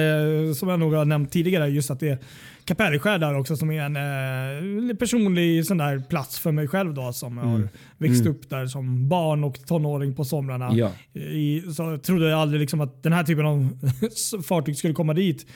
som 0.56 0.68
jag 0.68 0.80
nog 0.80 0.94
har 0.94 1.04
nämnt 1.04 1.32
tidigare, 1.32 1.68
just 1.68 1.90
att 1.90 2.00
det 2.00 2.08
är 2.08 2.18
Kapellskär 2.64 3.18
där 3.18 3.38
också 3.38 3.56
som 3.56 3.70
är 3.70 3.82
en 3.82 4.90
eh, 4.90 4.96
personlig 4.96 5.66
sån 5.66 5.78
där 5.78 5.98
plats 6.08 6.38
för 6.38 6.52
mig 6.52 6.68
själv 6.68 6.94
då 6.94 7.12
som 7.12 7.38
mm. 7.38 7.50
har 7.50 7.68
växt 7.98 8.20
mm. 8.20 8.32
upp 8.32 8.50
där 8.50 8.66
som 8.66 9.08
barn 9.08 9.44
och 9.44 9.66
tonåring 9.66 10.14
på 10.14 10.24
somrarna. 10.24 10.70
Ja. 10.72 11.20
I, 11.20 11.60
så 11.60 11.98
trodde 11.98 12.30
jag 12.30 12.40
aldrig 12.40 12.60
liksom 12.60 12.80
att 12.80 13.02
den 13.02 13.12
här 13.12 13.24
typen 13.24 13.46
av 13.46 13.78
fartyg 14.48 14.76
skulle 14.76 14.94
komma 14.94 15.14
dit. 15.14 15.46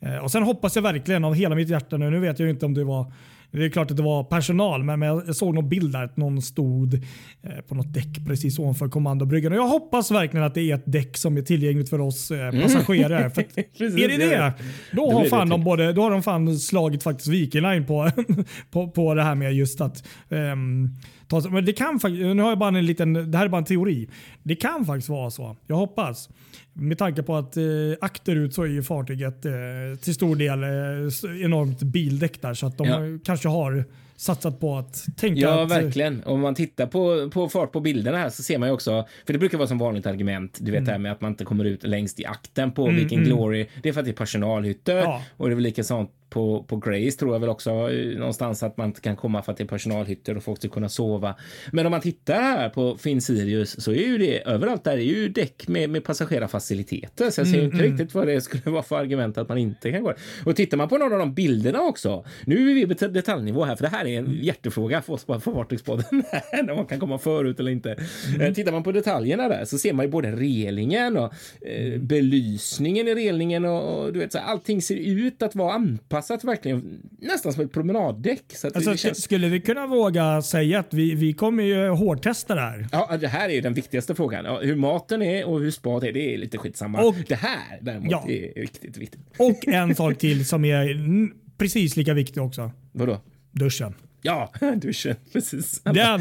Eh, 0.00 0.16
och 0.16 0.30
Sen 0.30 0.42
hoppas 0.42 0.76
jag 0.76 0.82
verkligen 0.82 1.24
av 1.24 1.34
hela 1.34 1.54
mitt 1.54 1.68
hjärta 1.68 1.96
nu, 1.96 2.10
nu 2.10 2.20
vet 2.20 2.38
jag 2.38 2.50
inte 2.50 2.66
om 2.66 2.74
det 2.74 2.84
var 2.84 3.12
det 3.50 3.64
är 3.64 3.70
klart 3.70 3.90
att 3.90 3.96
det 3.96 4.02
var 4.02 4.24
personal, 4.24 4.84
men 4.84 5.02
jag 5.02 5.36
såg 5.36 5.54
någon 5.54 5.68
bild 5.68 5.92
där 5.92 6.04
att 6.04 6.16
någon 6.16 6.42
stod 6.42 6.94
eh, 6.94 7.60
på 7.68 7.74
något 7.74 7.94
däck 7.94 8.26
precis 8.26 8.58
ovanför 8.58 8.88
kommandobryggan. 8.88 9.52
Och 9.52 9.58
jag 9.58 9.68
hoppas 9.68 10.10
verkligen 10.10 10.46
att 10.46 10.54
det 10.54 10.70
är 10.70 10.74
ett 10.74 10.82
däck 10.86 11.16
som 11.16 11.36
är 11.36 11.42
tillgängligt 11.42 11.90
för 11.90 12.00
oss 12.00 12.30
eh, 12.30 12.48
mm. 12.48 12.62
passagerare. 12.62 13.30
För 13.38 13.42
är 13.42 14.08
det 14.08 14.16
det, 14.16 14.52
då 14.92 15.12
har, 15.12 15.24
fan 15.24 15.48
de 15.48 15.64
både, 15.64 15.92
då 15.92 16.02
har 16.02 16.10
de 16.10 16.22
fan 16.22 16.58
slagit 16.58 17.02
faktiskt 17.02 17.28
Viking 17.28 17.62
Line 17.62 17.86
på, 17.86 18.10
på, 18.70 18.90
på 18.90 19.14
det 19.14 19.22
här 19.22 19.34
med 19.34 19.54
just 19.54 19.80
att 19.80 20.04
um, 20.28 20.96
ta, 21.28 21.50
men 21.50 21.64
det 21.64 21.72
kan 21.72 22.00
nu 22.04 22.42
har 22.42 22.48
jag 22.48 22.58
bara 22.58 22.78
en 22.78 22.86
liten, 22.86 23.30
det 23.30 23.38
här 23.38 23.44
är 23.44 23.48
bara 23.48 23.58
en 23.58 23.64
teori. 23.64 24.08
Det 24.42 24.56
kan 24.56 24.86
faktiskt 24.86 25.08
vara 25.08 25.30
så. 25.30 25.56
Jag 25.66 25.76
hoppas. 25.76 26.28
Med 26.72 26.98
tanke 26.98 27.22
på 27.22 27.36
att 27.36 27.56
eh, 27.56 27.64
akterut 28.00 28.54
så 28.54 28.62
är 28.62 28.66
ju 28.66 28.82
fartyget 28.82 29.44
eh, 29.44 29.52
till 30.02 30.14
stor 30.14 30.36
del 30.36 30.62
eh, 30.62 31.44
enormt 31.44 31.82
bildäck 31.82 32.42
där 32.42 32.54
så 32.54 32.66
att 32.66 32.78
de 32.78 32.86
ja. 32.86 32.98
kanske 33.24 33.48
har 33.48 33.84
satsat 34.16 34.60
på 34.60 34.76
att 34.76 35.06
tänka 35.16 35.40
Ja, 35.40 35.62
att, 35.62 35.70
verkligen. 35.70 36.22
Om 36.24 36.40
man 36.40 36.54
tittar 36.54 36.86
på, 36.86 37.30
på 37.30 37.48
fart 37.48 37.72
på 37.72 37.80
bilderna 37.80 38.18
här 38.18 38.30
så 38.30 38.42
ser 38.42 38.58
man 38.58 38.68
ju 38.68 38.72
också, 38.72 39.06
för 39.26 39.32
det 39.32 39.38
brukar 39.38 39.58
vara 39.58 39.68
som 39.68 39.78
vanligt 39.78 40.06
argument, 40.06 40.58
du 40.60 40.70
vet 40.70 40.78
mm. 40.78 40.84
det 40.84 40.92
här 40.92 40.98
med 40.98 41.12
att 41.12 41.20
man 41.20 41.30
inte 41.30 41.44
kommer 41.44 41.64
ut 41.64 41.82
längst 41.82 42.20
i 42.20 42.24
akten 42.24 42.72
på 42.72 42.86
mm, 42.86 42.96
Viking 42.96 43.18
mm. 43.18 43.30
Glory. 43.30 43.66
Det 43.82 43.88
är 43.88 43.92
för 43.92 44.00
att 44.00 44.04
det 44.04 44.10
är 44.10 44.16
personalhytter 44.16 44.96
ja. 44.96 45.22
och 45.36 45.48
det 45.48 45.52
är 45.52 45.54
väl 45.54 45.64
likadant 45.64 46.10
på, 46.30 46.62
på 46.62 46.76
Grace 46.76 47.18
tror 47.18 47.34
jag 47.34 47.40
väl 47.40 47.48
också 47.48 47.70
eh, 47.70 48.18
någonstans 48.18 48.62
att 48.62 48.76
man 48.76 48.92
kan 48.92 49.16
komma 49.16 49.42
för 49.42 49.52
att 49.52 49.58
det 49.58 49.64
är 49.64 49.68
personalhytter 49.68 50.36
och 50.36 50.42
folk 50.42 50.58
ska 50.58 50.68
kunna 50.68 50.88
sova. 50.88 51.34
Men 51.72 51.86
om 51.86 51.90
man 51.90 52.00
tittar 52.00 52.34
här 52.34 52.68
på 52.68 52.96
Finn 52.96 53.20
Sirius 53.20 53.80
så 53.80 53.92
är 53.92 54.06
ju 54.06 54.18
det 54.18 54.48
överallt 54.48 54.84
där 54.84 54.92
är 54.92 54.96
ju 54.96 55.28
däck 55.28 55.68
med, 55.68 55.90
med 55.90 56.04
passagerarfaciliteter. 56.04 57.30
Så 57.30 57.40
jag 57.40 57.48
ser 57.48 57.54
mm, 57.54 57.64
inte 57.64 57.76
mm. 57.76 57.90
riktigt 57.90 58.14
vad 58.14 58.26
det 58.26 58.40
skulle 58.40 58.62
vara 58.66 58.82
för 58.82 58.96
argument 58.96 59.38
att 59.38 59.48
man 59.48 59.58
inte 59.58 59.92
kan 59.92 60.02
gå. 60.02 60.14
Och 60.44 60.56
tittar 60.56 60.76
man 60.76 60.88
på 60.88 60.98
några 60.98 61.14
av 61.14 61.18
de 61.18 61.34
bilderna 61.34 61.80
också. 61.80 62.24
Nu 62.44 62.70
är 62.70 62.74
vi 62.74 62.94
på 62.94 63.06
detaljnivå 63.06 63.64
här, 63.64 63.76
för 63.76 63.82
det 63.82 63.90
här 63.90 64.04
är 64.04 64.18
en 64.18 64.38
hjärtefråga 64.42 65.02
för 65.02 65.12
oss 65.12 65.24
på 65.24 65.40
Fartygspodden. 65.40 66.04
när 66.52 66.74
man 66.74 66.86
kan 66.86 67.00
komma 67.00 67.18
förut 67.18 67.60
eller 67.60 67.70
inte. 67.70 67.96
Mm. 68.34 68.54
Tittar 68.54 68.72
man 68.72 68.82
på 68.82 68.92
detaljerna 68.92 69.48
där 69.48 69.64
så 69.64 69.78
ser 69.78 69.92
man 69.92 70.04
ju 70.04 70.10
både 70.10 70.32
relingen 70.32 71.16
och 71.16 71.32
eh, 71.60 72.00
belysningen 72.00 73.08
i 73.08 73.14
relingen 73.14 73.64
och, 73.64 73.98
och 73.98 74.12
du 74.12 74.18
vet 74.18 74.32
så 74.32 74.38
här, 74.38 74.46
allting 74.46 74.82
ser 74.82 74.96
ut 74.96 75.42
att 75.42 75.54
vara 75.54 75.72
anpassat 75.72 76.17
anpassat 76.18 76.44
verkligen 76.44 77.02
nästan 77.18 77.52
som 77.52 77.64
ett 77.64 77.72
promenaddäck. 77.72 78.44
Så 78.48 78.66
alltså, 78.66 78.96
känns... 78.96 79.22
Skulle 79.22 79.48
vi 79.48 79.60
kunna 79.60 79.86
våga 79.86 80.42
säga 80.42 80.78
att 80.78 80.94
vi, 80.94 81.14
vi 81.14 81.32
kommer 81.32 81.62
ju 81.62 81.88
hårdtesta 81.88 82.54
det 82.54 82.60
här? 82.60 82.88
Ja, 82.92 83.16
det 83.16 83.28
här 83.28 83.48
är 83.48 83.62
den 83.62 83.74
viktigaste 83.74 84.14
frågan. 84.14 84.44
Ja, 84.44 84.60
hur 84.60 84.76
maten 84.76 85.22
är 85.22 85.48
och 85.48 85.60
hur 85.60 85.70
spat 85.70 86.02
är, 86.02 86.12
det 86.12 86.34
är 86.34 86.38
lite 86.38 86.58
skitsamma. 86.58 87.00
Och, 87.02 87.14
det 87.28 87.34
här 87.34 87.78
däremot 87.80 88.10
ja. 88.10 88.24
är 88.28 88.60
riktigt 88.60 88.96
viktigt. 88.96 89.20
Och 89.38 89.68
en 89.68 89.94
sak 89.94 90.18
till 90.18 90.46
som 90.46 90.64
är 90.64 90.88
precis 91.58 91.96
lika 91.96 92.14
viktig 92.14 92.42
också. 92.42 92.70
Vadå? 92.92 93.20
Duschen. 93.50 93.94
Ja, 94.22 94.52
duschen. 94.76 95.16
Precis. 95.32 95.80
Den, 95.82 96.20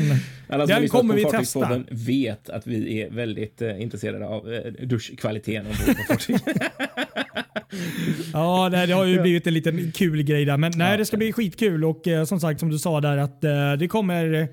alla 0.49 0.65
den 0.65 0.87
kommer 0.87 1.15
vi 1.15 1.25
testa. 1.25 1.83
vet 1.91 2.49
att 2.49 2.67
vi 2.67 3.01
är 3.01 3.09
väldigt 3.09 3.61
eh, 3.61 3.81
intresserade 3.81 4.27
av 4.27 4.53
eh, 4.53 4.71
duschkvaliteten 4.71 5.65
ombord 5.65 5.97
på 5.97 6.13
fartyg. 6.13 6.39
ja, 8.33 8.69
det, 8.69 8.85
det 8.85 8.93
har 8.93 9.05
ju 9.05 9.21
blivit 9.21 9.47
en 9.47 9.53
liten 9.53 9.91
kul 9.91 10.23
grej 10.23 10.45
där. 10.45 10.57
Men 10.57 10.71
nej, 10.75 10.97
det 10.97 11.05
ska 11.05 11.17
bli 11.17 11.33
skitkul 11.33 11.85
och 11.85 12.07
eh, 12.07 12.25
som 12.25 12.39
sagt 12.39 12.59
som 12.59 12.69
du 12.69 12.79
sa 12.79 13.01
där 13.01 13.17
att 13.17 13.43
eh, 13.43 13.73
det 13.73 13.87
kommer 13.87 14.47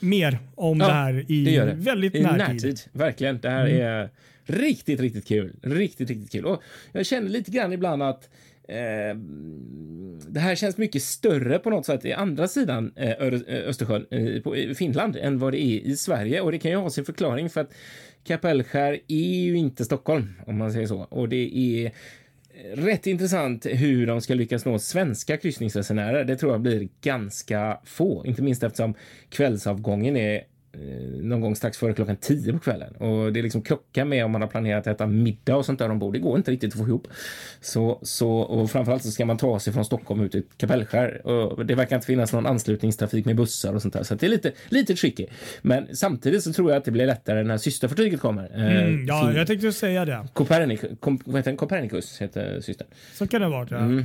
mer 0.00 0.38
om 0.54 0.80
ja, 0.80 0.86
det 0.86 0.92
här 0.92 1.24
i 1.28 1.44
det 1.44 1.64
det. 1.64 1.74
väldigt 1.74 2.14
I 2.14 2.22
närtid. 2.22 2.38
närtid. 2.38 2.80
Verkligen. 2.92 3.38
Det 3.40 3.50
här 3.50 3.66
mm. 3.66 3.86
är 3.86 4.10
riktigt, 4.46 5.00
riktigt 5.00 5.28
kul. 5.28 5.52
Riktigt, 5.62 6.10
riktigt 6.10 6.32
kul. 6.32 6.44
Och 6.44 6.62
jag 6.92 7.06
känner 7.06 7.28
lite 7.28 7.50
grann 7.50 7.72
ibland 7.72 8.02
att 8.02 8.28
Eh, 8.68 9.16
det 10.28 10.40
här 10.40 10.54
känns 10.54 10.76
mycket 10.76 11.02
större 11.02 11.58
på 11.58 11.70
något 11.70 11.86
sätt 11.86 12.04
i 12.04 12.12
andra 12.12 12.48
sidan 12.48 12.92
eh, 12.96 13.12
Östersjön, 13.48 14.06
eh, 14.10 14.42
på, 14.42 14.56
i 14.56 14.74
Finland, 14.74 15.16
än 15.16 15.38
vad 15.38 15.52
det 15.52 15.62
är 15.62 15.80
i 15.80 15.96
Sverige. 15.96 16.40
Och 16.40 16.52
det 16.52 16.58
kan 16.58 16.70
ju 16.70 16.76
ha 16.76 16.90
sin 16.90 17.04
förklaring 17.04 17.50
för 17.50 17.60
att 17.60 17.74
Kapellskär 18.24 18.98
är 19.08 19.40
ju 19.42 19.56
inte 19.56 19.84
Stockholm, 19.84 20.34
om 20.46 20.58
man 20.58 20.72
säger 20.72 20.86
så. 20.86 20.98
Och 20.98 21.28
det 21.28 21.58
är 21.58 21.92
rätt 22.74 23.06
intressant 23.06 23.66
hur 23.66 24.06
de 24.06 24.20
ska 24.20 24.34
lyckas 24.34 24.64
nå 24.64 24.78
svenska 24.78 25.36
kryssningsresenärer. 25.36 26.24
Det 26.24 26.36
tror 26.36 26.52
jag 26.52 26.60
blir 26.60 26.88
ganska 27.00 27.80
få, 27.84 28.26
inte 28.26 28.42
minst 28.42 28.62
eftersom 28.62 28.94
kvällsavgången 29.28 30.16
är 30.16 30.44
någon 31.22 31.40
gång 31.40 31.56
strax 31.56 31.78
före 31.78 31.94
klockan 31.94 32.16
tio 32.16 32.52
på 32.52 32.58
kvällen. 32.58 32.94
Och 32.94 33.32
det 33.32 33.40
är 33.40 33.42
liksom 33.42 33.62
krockar 33.62 34.04
med 34.04 34.24
om 34.24 34.30
man 34.30 34.40
har 34.40 34.48
planerat 34.48 34.86
att 34.86 34.94
äta 34.94 35.06
middag 35.06 35.56
och 35.56 35.66
sånt 35.66 35.78
där 35.78 35.90
ombord. 35.90 36.12
Det 36.12 36.18
går 36.18 36.36
inte 36.36 36.50
riktigt 36.50 36.72
att 36.72 36.78
få 36.78 36.86
ihop. 36.86 37.08
Så, 37.60 37.98
så, 38.02 38.30
och 38.30 38.70
framförallt 38.70 39.02
så 39.02 39.10
ska 39.10 39.24
man 39.24 39.36
ta 39.36 39.60
sig 39.60 39.72
från 39.72 39.84
Stockholm 39.84 40.20
ut 40.20 40.32
till 40.32 40.42
Kapellskär. 40.56 41.26
Och 41.26 41.66
det 41.66 41.74
verkar 41.74 41.96
inte 41.96 42.06
finnas 42.06 42.32
någon 42.32 42.46
anslutningstrafik 42.46 43.24
med 43.24 43.36
bussar 43.36 43.74
och 43.74 43.82
sånt 43.82 43.94
där. 43.94 44.02
Så 44.02 44.14
det 44.14 44.26
är 44.26 44.30
lite, 44.30 44.52
lite 44.68 44.94
tricky. 44.94 45.26
Men 45.62 45.96
samtidigt 45.96 46.42
så 46.42 46.52
tror 46.52 46.70
jag 46.70 46.78
att 46.78 46.84
det 46.84 46.90
blir 46.90 47.06
lättare 47.06 47.42
när 47.42 47.58
systerfartyget 47.58 48.20
kommer. 48.20 48.50
Eh, 48.54 48.82
mm, 48.82 49.06
ja, 49.06 49.32
jag 49.32 49.46
tänkte 49.46 49.72
säga 49.72 50.04
det. 50.04 50.28
Copernicus, 50.32 50.90
kom, 51.00 51.20
vad 51.24 51.36
heter 51.36 51.50
den? 51.50 51.56
Copernicus 51.58 52.18
heter 52.20 52.60
systern. 52.60 52.88
Så 53.14 53.26
kan 53.26 53.40
det 53.40 53.48
vara. 53.48 53.66
Ja. 53.70 53.76
Mm. 53.76 54.04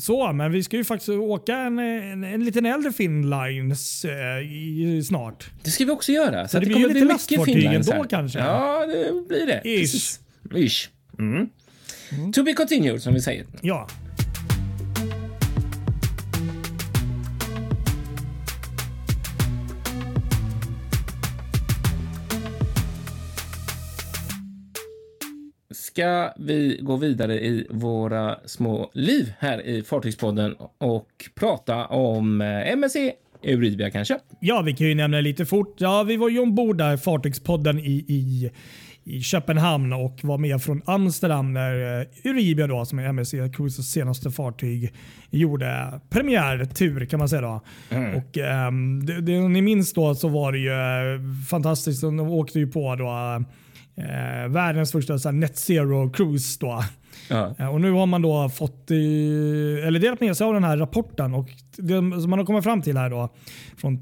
Så, 0.00 0.32
men 0.32 0.52
vi 0.52 0.62
ska 0.62 0.76
ju 0.76 0.84
faktiskt 0.84 1.08
åka 1.08 1.56
en, 1.56 1.78
en, 1.78 2.24
en 2.24 2.44
liten 2.44 2.66
äldre 2.66 2.92
Finnlines 2.92 4.04
eh, 4.04 5.02
snart. 5.04 5.50
Det 5.64 5.70
ska 5.70 5.84
vi 5.84 5.90
också 5.96 6.12
göra. 6.12 6.48
Så, 6.48 6.58
det, 6.58 6.66
det 6.66 6.74
blir 6.74 6.88
lite 6.88 7.04
lastfartyg 7.04 7.64
ändå 7.64 8.04
kanske? 8.10 8.38
Ja, 8.38 8.86
det 8.86 9.28
blir 9.28 9.46
det. 9.46 9.60
Ish. 9.64 10.18
Ish. 10.54 10.88
Mm. 11.18 11.48
Mm. 12.12 12.32
To 12.32 12.42
be 12.42 12.52
continued, 12.52 13.02
som 13.02 13.14
vi 13.14 13.20
säger. 13.20 13.46
Ja. 13.60 13.88
ska 25.96 26.32
vi 26.36 26.78
gå 26.82 26.96
vidare 26.96 27.40
i 27.40 27.66
våra 27.70 28.38
små 28.44 28.90
liv 28.92 29.32
här 29.38 29.66
i 29.66 29.82
Fartygspodden 29.82 30.56
och 30.78 31.30
prata 31.34 31.86
om 31.86 32.40
eh, 32.40 32.72
MSC 32.72 32.96
Euribia 33.46 33.90
kanske? 33.90 34.18
Ja, 34.40 34.62
vi 34.62 34.72
kan 34.72 34.86
ju 34.86 34.94
nämna 34.94 35.20
lite 35.20 35.46
fort. 35.46 35.76
Ja, 35.78 36.02
vi 36.02 36.16
var 36.16 36.28
ju 36.28 36.38
ombord 36.38 36.78
där, 36.78 36.96
Fartygspodden 36.96 37.78
i, 37.78 38.04
i 38.08 38.50
i 39.08 39.22
Köpenhamn 39.22 39.92
och 39.92 40.18
var 40.22 40.38
med 40.38 40.62
från 40.62 40.82
Amsterdam 40.84 41.52
när 41.52 42.00
eh, 42.00 42.06
Euribia 42.24 42.66
då, 42.66 42.84
som 42.84 42.98
är 42.98 43.04
MSC 43.04 43.34
Cruises 43.56 43.92
senaste 43.92 44.30
fartyg 44.30 44.92
gjorde 45.30 46.00
premiärtur 46.08 47.04
kan 47.04 47.18
man 47.18 47.28
säga. 47.28 47.40
Då. 47.40 47.60
Mm. 47.90 48.16
Och, 48.16 48.38
ehm, 48.38 49.06
det, 49.06 49.20
det 49.20 49.48
ni 49.48 49.62
minns 49.62 49.92
då 49.92 50.14
så 50.14 50.28
var 50.28 50.52
det 50.52 50.58
ju 50.58 50.72
eh, 50.72 51.44
fantastiskt. 51.48 52.02
De 52.02 52.20
åkte 52.20 52.58
ju 52.58 52.66
på 52.66 52.96
då, 52.96 53.44
eh, 54.02 54.48
världens 54.48 54.92
första 54.92 55.18
så 55.18 55.28
här, 55.28 55.32
net 55.36 55.58
zero 55.58 56.10
cruise. 56.10 56.58
Då. 56.60 56.82
Ja. 57.30 57.54
Eh, 57.58 57.66
Och 57.74 57.80
nu 57.80 57.90
har 57.92 58.06
man 58.06 58.22
då 58.22 58.48
fått, 58.48 58.90
eller 58.90 59.98
delat 59.98 60.20
med 60.20 60.36
sig 60.36 60.46
av 60.46 60.54
den 60.54 60.64
här 60.64 60.76
rapporten 60.76 61.34
och 61.34 61.48
det 61.76 61.96
som 61.96 62.30
man 62.30 62.38
har 62.38 62.46
kommit 62.46 62.64
fram 62.64 62.82
till 62.82 62.96
här 62.96 63.10
då 63.10 63.28
från 63.76 64.00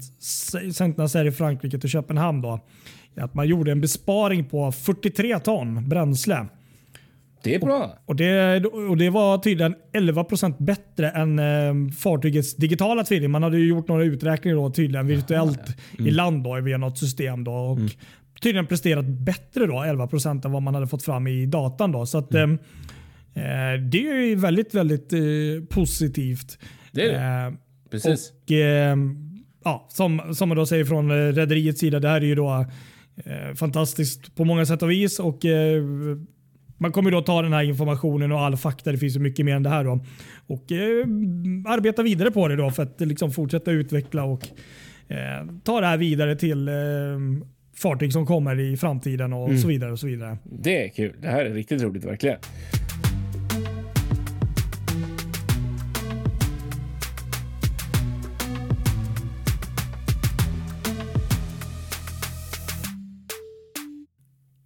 Saint-Nazaire 0.73 1.27
i 1.27 1.31
Frankrike 1.31 1.79
till 1.79 1.89
Köpenhamn 1.89 2.41
då, 2.41 2.59
är 3.15 3.23
att 3.23 3.33
man 3.33 3.47
gjorde 3.47 3.71
en 3.71 3.81
besparing 3.81 4.45
på 4.45 4.71
43 4.71 5.39
ton 5.39 5.89
bränsle. 5.89 6.45
Det 7.43 7.55
är 7.55 7.59
bra. 7.59 7.97
Och 8.05 8.15
det, 8.15 8.65
och 8.65 8.97
det 8.97 9.09
var 9.09 9.37
tydligen 9.37 9.75
11% 9.93 10.55
bättre 10.63 11.09
än 11.09 11.39
eh, 11.39 11.91
fartygets 11.97 12.55
digitala 12.55 13.03
tvilling. 13.03 13.31
Man 13.31 13.43
hade 13.43 13.57
ju 13.57 13.67
gjort 13.67 13.87
några 13.87 14.03
uträkningar 14.03 14.55
då, 14.57 14.69
tydligen 14.69 15.07
virtuellt 15.07 15.77
i 15.99 16.11
land 16.11 16.43
då, 16.43 16.61
via 16.61 16.77
något 16.77 16.97
system. 16.97 17.43
Då, 17.43 17.51
och 17.51 17.79
Tydligen 18.41 18.67
presterat 18.67 19.05
bättre 19.05 19.65
då, 19.65 19.83
11 19.83 20.09
än 20.25 20.51
vad 20.51 20.61
man 20.61 20.73
hade 20.73 20.87
fått 20.87 21.03
fram 21.03 21.27
i 21.27 21.45
datan. 21.45 21.91
Då. 21.91 22.05
Så 22.05 22.17
att, 22.17 22.33
eh, 22.33 22.41
eh, 22.41 22.47
det 23.91 24.07
är 24.07 24.27
ju 24.27 24.35
väldigt, 24.35 24.75
väldigt 24.75 25.13
eh, 25.13 25.19
positivt. 25.69 26.57
Det 26.91 27.05
är 27.05 27.11
det. 27.11 27.47
Eh, 27.47 27.53
Precis. 27.91 28.31
och, 28.43 28.51
eh, 28.51 28.97
ja, 29.63 29.87
som, 29.89 30.35
som 30.35 30.49
man 30.49 30.57
då 30.57 30.65
säger 30.65 30.85
från 30.85 31.11
eh, 31.11 31.33
rederiets 31.33 31.79
sida, 31.79 31.99
det 31.99 32.07
här 32.09 32.21
är 32.21 32.25
ju 32.25 32.35
då 32.35 32.65
eh, 33.25 33.55
fantastiskt 33.55 34.35
på 34.35 34.45
många 34.45 34.65
sätt 34.65 34.83
och 34.83 34.91
vis. 34.91 35.19
Och, 35.19 35.45
eh, 35.45 35.83
man 36.77 36.91
kommer 36.91 37.11
då 37.11 37.21
ta 37.21 37.41
den 37.41 37.53
här 37.53 37.63
informationen 37.63 38.31
och 38.31 38.39
all 38.39 38.57
fakta, 38.57 38.91
det 38.91 38.97
finns 38.97 39.15
ju 39.15 39.19
mycket 39.19 39.45
mer 39.45 39.55
än 39.55 39.63
det 39.63 39.69
här. 39.69 39.83
Då, 39.83 40.05
och 40.47 40.71
eh, 40.71 41.05
arbeta 41.73 42.03
vidare 42.03 42.31
på 42.31 42.47
det 42.47 42.55
då 42.55 42.71
för 42.71 42.83
att 42.83 43.01
liksom 43.01 43.31
fortsätta 43.31 43.71
utveckla 43.71 44.23
och 44.23 44.47
eh, 45.07 45.47
ta 45.63 45.81
det 45.81 45.87
här 45.87 45.97
vidare 45.97 46.35
till 46.35 46.67
eh, 46.67 46.73
fartyg 47.75 48.13
som 48.13 48.25
kommer 48.25 48.59
i 48.59 48.77
framtiden 48.77 49.33
och 49.33 49.59
så 49.59 49.67
vidare. 49.67 49.91
och 49.91 49.99
så 49.99 50.07
vidare. 50.07 50.37
Det 50.43 50.85
är 50.85 50.89
kul. 50.89 51.15
Det 51.21 51.27
här 51.27 51.45
är 51.45 51.53
riktigt 51.53 51.81
roligt 51.81 52.05
verkligen. 52.05 52.37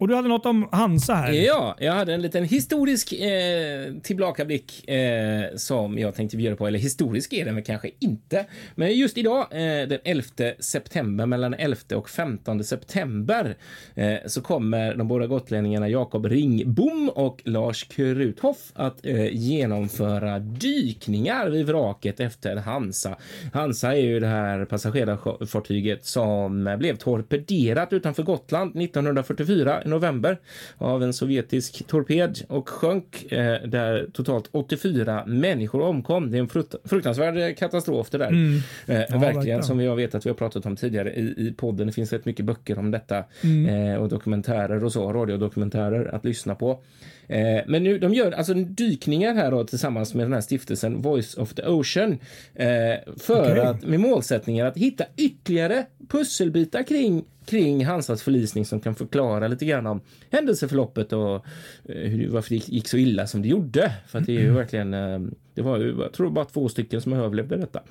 Och 0.00 0.08
du 0.08 0.14
hade 0.14 0.28
något 0.28 0.46
om 0.46 0.68
Hansa 0.72 1.14
här. 1.14 1.32
Ja, 1.32 1.76
jag 1.78 1.92
hade 1.92 2.14
en 2.14 2.22
liten 2.22 2.44
historisk 2.44 3.12
eh, 3.12 3.94
tillbakablick 4.02 4.88
eh, 4.88 5.56
som 5.56 5.98
jag 5.98 6.14
tänkte 6.14 6.36
bjuda 6.36 6.56
på. 6.56 6.66
Eller 6.66 6.78
historisk 6.78 7.32
är 7.32 7.44
den 7.44 7.54
väl 7.54 7.64
kanske 7.64 7.90
inte. 7.98 8.46
Men 8.74 8.96
just 8.96 9.18
idag, 9.18 9.40
eh, 9.50 9.88
den 9.88 9.98
11 10.04 10.24
september, 10.58 11.26
mellan 11.26 11.54
11 11.54 11.76
och 11.94 12.10
15 12.10 12.64
september, 12.64 13.56
eh, 13.94 14.14
så 14.26 14.42
kommer 14.42 14.94
de 14.94 15.08
båda 15.08 15.26
gotlänningarna 15.26 15.88
Jakob 15.88 16.26
Ringbom 16.26 17.10
och 17.14 17.42
Lars 17.44 17.84
Kruthoff 17.84 18.72
att 18.74 19.06
eh, 19.06 19.26
genomföra 19.32 20.38
dykningar 20.38 21.48
vid 21.48 21.66
vraket 21.66 22.20
efter 22.20 22.56
Hansa. 22.56 23.16
Hansa 23.52 23.92
är 23.96 24.00
ju 24.00 24.20
det 24.20 24.26
här 24.26 24.64
passagerarfartyget 24.64 26.04
som 26.04 26.76
blev 26.78 26.96
torpederat 26.96 27.92
utanför 27.92 28.22
Gotland 28.22 28.76
1944 28.76 29.82
november 29.90 30.38
av 30.78 31.02
en 31.02 31.12
sovjetisk 31.12 31.86
torped 31.86 32.38
och 32.48 32.68
sjönk 32.68 33.32
eh, 33.32 33.62
där 33.68 34.10
totalt 34.12 34.48
84 34.52 35.24
människor 35.26 35.80
omkom. 35.80 36.30
Det 36.30 36.38
är 36.38 36.40
en 36.40 36.48
frukt, 36.48 36.74
fruktansvärd 36.84 37.56
katastrof 37.56 38.10
det 38.10 38.18
där. 38.18 38.32
Eh, 38.32 38.60
verkligen, 38.86 39.20
verkligen. 39.20 39.62
som 39.62 39.80
jag 39.80 39.96
vet 39.96 40.14
att 40.14 40.26
vi 40.26 40.30
har 40.30 40.34
pratat 40.34 40.66
om 40.66 40.76
tidigare 40.76 41.14
i, 41.14 41.34
i 41.36 41.54
podden. 41.56 41.86
Det 41.86 41.92
finns 41.92 42.12
rätt 42.12 42.24
mycket 42.24 42.44
böcker 42.44 42.78
om 42.78 42.90
detta 42.90 43.18
eh, 43.18 44.02
och 44.02 44.08
dokumentärer 44.08 44.84
och 44.84 44.92
så, 44.92 45.12
radiodokumentärer 45.12 46.14
att 46.14 46.24
lyssna 46.24 46.54
på. 46.54 46.82
Eh, 47.30 47.62
men 47.66 47.84
nu, 47.84 47.98
de 47.98 48.14
gör 48.14 48.32
alltså 48.32 48.54
dykningar 48.54 49.34
här 49.34 49.50
då, 49.50 49.64
tillsammans 49.64 50.14
med 50.14 50.24
den 50.24 50.32
här 50.32 50.40
stiftelsen 50.40 51.02
Voice 51.02 51.34
of 51.34 51.54
the 51.54 51.62
Ocean 51.66 52.12
eh, 52.54 52.68
för 53.16 53.52
Okej. 53.52 53.60
att 53.60 53.82
med 53.82 54.00
målsättningen 54.00 54.66
att 54.66 54.76
hitta 54.76 55.04
ytterligare 55.16 55.86
pusselbitar 56.08 56.82
kring 56.82 57.24
kring 57.46 57.86
Hansas 57.86 58.22
förlisning 58.22 58.66
som 58.66 58.80
kan 58.80 58.94
förklara 58.94 59.48
lite 59.48 59.64
grann 59.64 59.86
om 59.86 60.00
händelseförloppet 60.30 61.12
och 61.12 61.34
eh, 61.34 62.10
hur, 62.10 62.28
varför 62.28 62.50
det 62.50 62.68
gick 62.68 62.88
så 62.88 62.96
illa 62.96 63.26
som 63.26 63.42
det 63.42 63.48
gjorde. 63.48 63.92
För 64.06 64.18
att 64.18 64.26
det 64.26 64.36
är 64.36 64.40
ju 64.40 64.52
verkligen, 64.52 64.94
eh, 64.94 65.20
det 65.54 65.62
var 65.62 65.78
ju, 65.78 65.96
jag 66.00 66.12
tror 66.12 66.30
bara 66.30 66.44
två 66.44 66.68
stycken 66.68 67.00
som 67.00 67.12
överlevde 67.12 67.56
detta. 67.56 67.82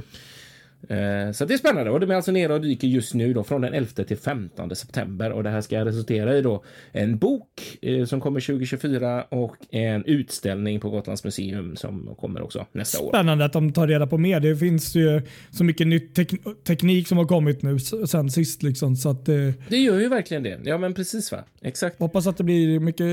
Eh, 0.89 1.31
Så 1.31 1.45
det 1.45 1.53
är 1.53 1.57
spännande 1.57 1.91
och 1.91 1.99
de 1.99 2.11
är 2.11 2.15
alltså 2.15 2.31
nere 2.31 2.53
och 2.53 2.61
dyker 2.61 2.87
just 2.87 3.13
nu 3.13 3.33
då 3.33 3.43
från 3.43 3.61
den 3.61 3.73
11 3.73 4.03
till 4.03 4.17
15 4.17 4.75
september 4.75 5.31
och 5.31 5.43
det 5.43 5.49
här 5.49 5.61
ska 5.61 5.85
resultera 5.85 6.37
i 6.37 6.41
då 6.41 6.63
en 6.91 7.17
bok 7.17 7.47
eh, 7.81 8.05
som 8.05 8.21
kommer 8.21 8.39
2024 8.39 9.23
och 9.23 9.55
en 9.71 10.05
utställning 10.05 10.79
på 10.79 10.89
Gotlands 10.89 11.23
museum 11.23 11.75
som 11.75 12.15
kommer 12.17 12.41
också 12.41 12.65
nästa 12.71 13.03
år. 13.03 13.09
Spännande 13.09 13.45
att 13.45 13.53
de 13.53 13.73
tar 13.73 13.87
reda 13.87 14.07
på 14.07 14.17
mer. 14.17 14.39
Det 14.39 14.55
finns 14.55 14.95
ju 14.95 15.21
så 15.49 15.63
mycket 15.63 15.87
ny 15.87 15.99
tek- 15.99 16.63
teknik 16.67 17.07
som 17.07 17.17
har 17.17 17.25
kommit 17.25 17.61
nu 17.61 17.79
sen 18.07 18.29
sist. 18.31 18.63
Liksom, 18.63 18.95
så 18.95 19.09
att, 19.09 19.29
eh, 19.29 19.35
Det 19.69 19.77
gör 19.77 19.99
ju 19.99 20.07
verkligen 20.09 20.43
det. 20.43 20.59
Ja, 20.63 20.77
men 20.77 20.93
precis 20.93 21.31
va? 21.31 21.43
Exakt. 21.61 21.99
hoppas 21.99 22.27
att 22.27 22.37
det 22.37 22.43
blir 22.43 22.79
mycket, 22.79 23.05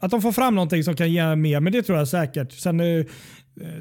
att 0.00 0.10
de 0.10 0.22
får 0.22 0.32
fram 0.32 0.54
någonting 0.54 0.84
som 0.84 0.96
kan 0.96 1.12
ge 1.12 1.36
mer, 1.36 1.60
men 1.60 1.72
det 1.72 1.82
tror 1.82 1.98
jag 1.98 2.08
säkert. 2.08 2.52
Sen 2.52 2.80
eh, 2.80 3.04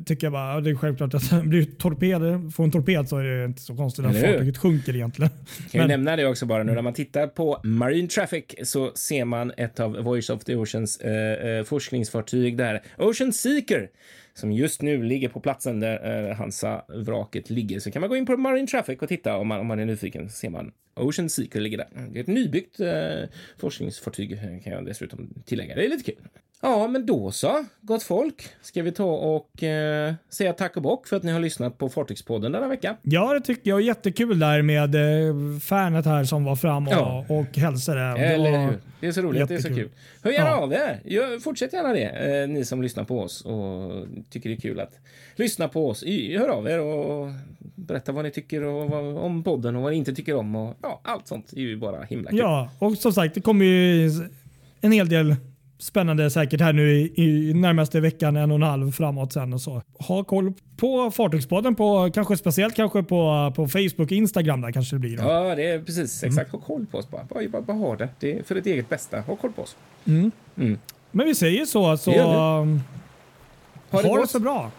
tycker 0.05 0.25
jag 0.27 0.31
bara, 0.31 0.61
det 0.61 0.69
är 0.69 0.75
självklart 0.75 1.13
att 1.13 1.43
blir 1.43 1.63
torped, 1.63 2.53
får 2.53 2.63
en 2.63 2.71
torped 2.71 3.09
så 3.09 3.17
är 3.17 3.23
det 3.23 3.45
inte 3.45 3.61
så 3.61 3.75
konstigt 3.75 4.05
att 4.05 4.15
fartyget 4.21 4.57
sjunker 4.57 4.95
egentligen. 4.95 5.29
Kan 5.31 5.67
ju 5.71 5.77
Men- 5.79 5.87
nämna 5.87 6.15
det 6.15 6.25
också 6.25 6.45
bara 6.45 6.63
nu 6.63 6.73
när 6.73 6.81
man 6.81 6.93
tittar 6.93 7.27
på 7.27 7.59
Marine 7.63 8.07
Traffic 8.07 8.43
så 8.63 8.91
ser 8.95 9.25
man 9.25 9.51
ett 9.57 9.79
av 9.79 9.97
Voice 10.03 10.29
of 10.29 10.43
the 10.43 10.55
Oceans 10.55 10.97
eh, 10.97 11.49
eh, 11.49 11.63
forskningsfartyg 11.63 12.57
där, 12.57 12.81
Ocean 12.97 13.33
Seeker, 13.33 13.89
som 14.33 14.51
just 14.51 14.81
nu 14.81 15.03
ligger 15.03 15.29
på 15.29 15.39
platsen 15.39 15.79
där 15.79 16.27
eh, 16.29 16.35
Hansa-vraket 16.35 17.49
ligger. 17.49 17.79
Så 17.79 17.91
kan 17.91 17.99
man 17.99 18.09
gå 18.09 18.15
in 18.15 18.25
på 18.25 18.37
Marine 18.37 18.67
Traffic 18.67 18.99
och 18.99 19.07
titta 19.09 19.37
om 19.37 19.47
man, 19.47 19.59
om 19.59 19.67
man 19.67 19.79
är 19.79 19.85
nyfiken 19.85 20.29
så 20.29 20.35
ser 20.35 20.49
man 20.49 20.71
Ocean 20.95 21.29
Seeker 21.29 21.59
ligger 21.61 21.77
där. 21.77 21.87
Det 22.11 22.19
är 22.19 22.21
ett 22.23 22.27
nybyggt 22.27 22.79
eh, 22.79 23.29
forskningsfartyg 23.57 24.31
eh, 24.31 24.39
kan 24.63 24.73
jag 24.73 24.85
dessutom 24.85 25.29
tillägga. 25.45 25.75
Det 25.75 25.85
är 25.85 25.89
lite 25.89 26.11
kul. 26.11 26.21
Ja, 26.61 26.87
men 26.87 27.05
då 27.05 27.31
så, 27.31 27.65
gott 27.81 28.03
folk. 28.03 28.47
Ska 28.61 28.83
vi 28.83 28.91
ta 28.91 29.05
och 29.15 29.63
eh, 29.63 30.13
säga 30.29 30.53
tack 30.53 30.75
och 30.77 30.81
bock 30.83 31.07
för 31.07 31.15
att 31.17 31.23
ni 31.23 31.31
har 31.31 31.39
lyssnat 31.39 31.77
på 31.77 31.89
Fartygspodden 31.89 32.51
denna 32.51 32.67
vecka. 32.67 32.97
Ja, 33.01 33.33
det 33.33 33.41
tycker 33.41 33.69
jag 33.69 33.79
är 33.79 33.83
jättekul 33.83 34.39
där 34.39 34.61
med 34.61 34.95
eh, 34.95 35.59
fanet 35.59 36.05
här 36.05 36.23
som 36.23 36.43
var 36.43 36.55
fram 36.55 36.87
och, 36.87 36.93
Ja. 36.93 37.25
och 37.29 37.57
hälsade. 37.57 37.99
Det 37.99 38.25
Eller 38.25 38.65
hur? 38.65 38.77
Det 38.99 39.07
är 39.07 39.11
så 39.11 39.21
roligt, 39.21 39.47
det 39.47 39.55
är 39.55 39.59
så 39.59 39.67
jättekul. 39.67 39.89
kul. 39.89 39.89
Hör 40.23 40.31
gärna 40.31 40.49
Ja. 40.49 40.55
av 40.55 40.73
er. 40.73 41.39
Fortsätt 41.39 41.73
gärna 41.73 41.93
det, 41.93 42.41
eh, 42.41 42.47
ni 42.49 42.65
som 42.65 42.81
lyssnar 42.81 43.03
på 43.03 43.19
oss 43.19 43.45
och 43.45 43.91
tycker 44.29 44.49
det 44.49 44.55
är 44.55 44.59
kul 44.59 44.79
att 44.79 44.99
lyssna 45.35 45.67
på 45.67 45.89
oss. 45.89 46.03
Hör 46.37 46.49
av 46.49 46.67
er 46.67 46.79
och 46.79 47.27
berätta 47.75 48.11
vad 48.11 48.25
ni 48.25 48.31
tycker 48.31 48.63
och 48.63 48.89
vad, 48.89 49.17
om 49.17 49.43
podden 49.43 49.75
och 49.75 49.81
vad 49.81 49.91
ni 49.91 49.97
inte 49.97 50.15
tycker 50.15 50.35
om. 50.35 50.55
Och, 50.55 50.75
ja, 50.81 51.01
allt 51.03 51.27
sånt 51.27 51.53
är 51.53 51.61
ju 51.61 51.77
bara 51.77 52.03
himla 52.03 52.29
kul. 52.29 52.39
Ja, 52.39 52.69
och 52.79 52.97
som 52.97 53.13
sagt, 53.13 53.35
det 53.35 53.41
kommer 53.41 53.65
ju 53.65 54.11
en 54.81 54.91
hel 54.91 55.09
del 55.09 55.35
spännande 55.79 56.29
säkert 56.29 56.61
här 56.61 56.73
nu 56.73 56.91
i, 56.91 57.13
i 57.17 57.53
närmaste 57.53 57.99
veckan, 57.99 58.35
en 58.35 58.51
och 58.51 58.55
en 58.55 58.63
halv 58.63 58.91
framåt 58.91 59.33
sen 59.33 59.53
och 59.53 59.61
så. 59.61 59.81
Ha 59.99 60.23
koll 60.23 60.53
på 60.77 61.11
Fartygspodden, 61.11 61.75
på, 61.75 62.11
kanske 62.13 62.37
speciellt 62.37 62.75
kanske 62.75 63.03
på, 63.03 63.53
på 63.55 63.67
Facebook 63.67 63.99
och 63.99 64.11
Instagram 64.11 64.61
där 64.61 64.71
kanske 64.71 64.95
det 64.95 64.99
blir. 64.99 65.17
Då. 65.17 65.23
Ja, 65.23 65.55
det 65.55 65.69
är 65.69 65.81
precis 65.81 66.23
exakt. 66.23 66.51
Ha 66.51 66.59
koll 66.59 66.85
på 66.91 66.97
oss 66.97 67.09
bara. 67.09 67.23
Bara, 67.23 67.49
bara, 67.49 67.61
bara 67.61 67.77
ha 67.77 67.95
det. 67.95 68.09
Det 68.19 68.39
är 68.39 68.43
för 68.43 68.55
ditt 68.55 68.65
eget 68.65 68.89
bästa. 68.89 69.19
Ha 69.19 69.35
koll 69.35 69.51
på 69.51 69.61
oss. 69.61 69.75
Men 71.11 71.25
vi 71.25 71.35
säger 71.35 71.65
så, 71.65 71.97
så 71.97 72.11
Det 73.91 73.97
gör 73.97 74.01
um, 74.01 74.01
Ha 74.01 74.01
det 74.01 74.07
ha 74.09 74.21
det 74.21 74.27
så 74.27 74.39
bra. 74.39 74.71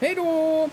Hej 0.00 0.14
då! 0.14 0.68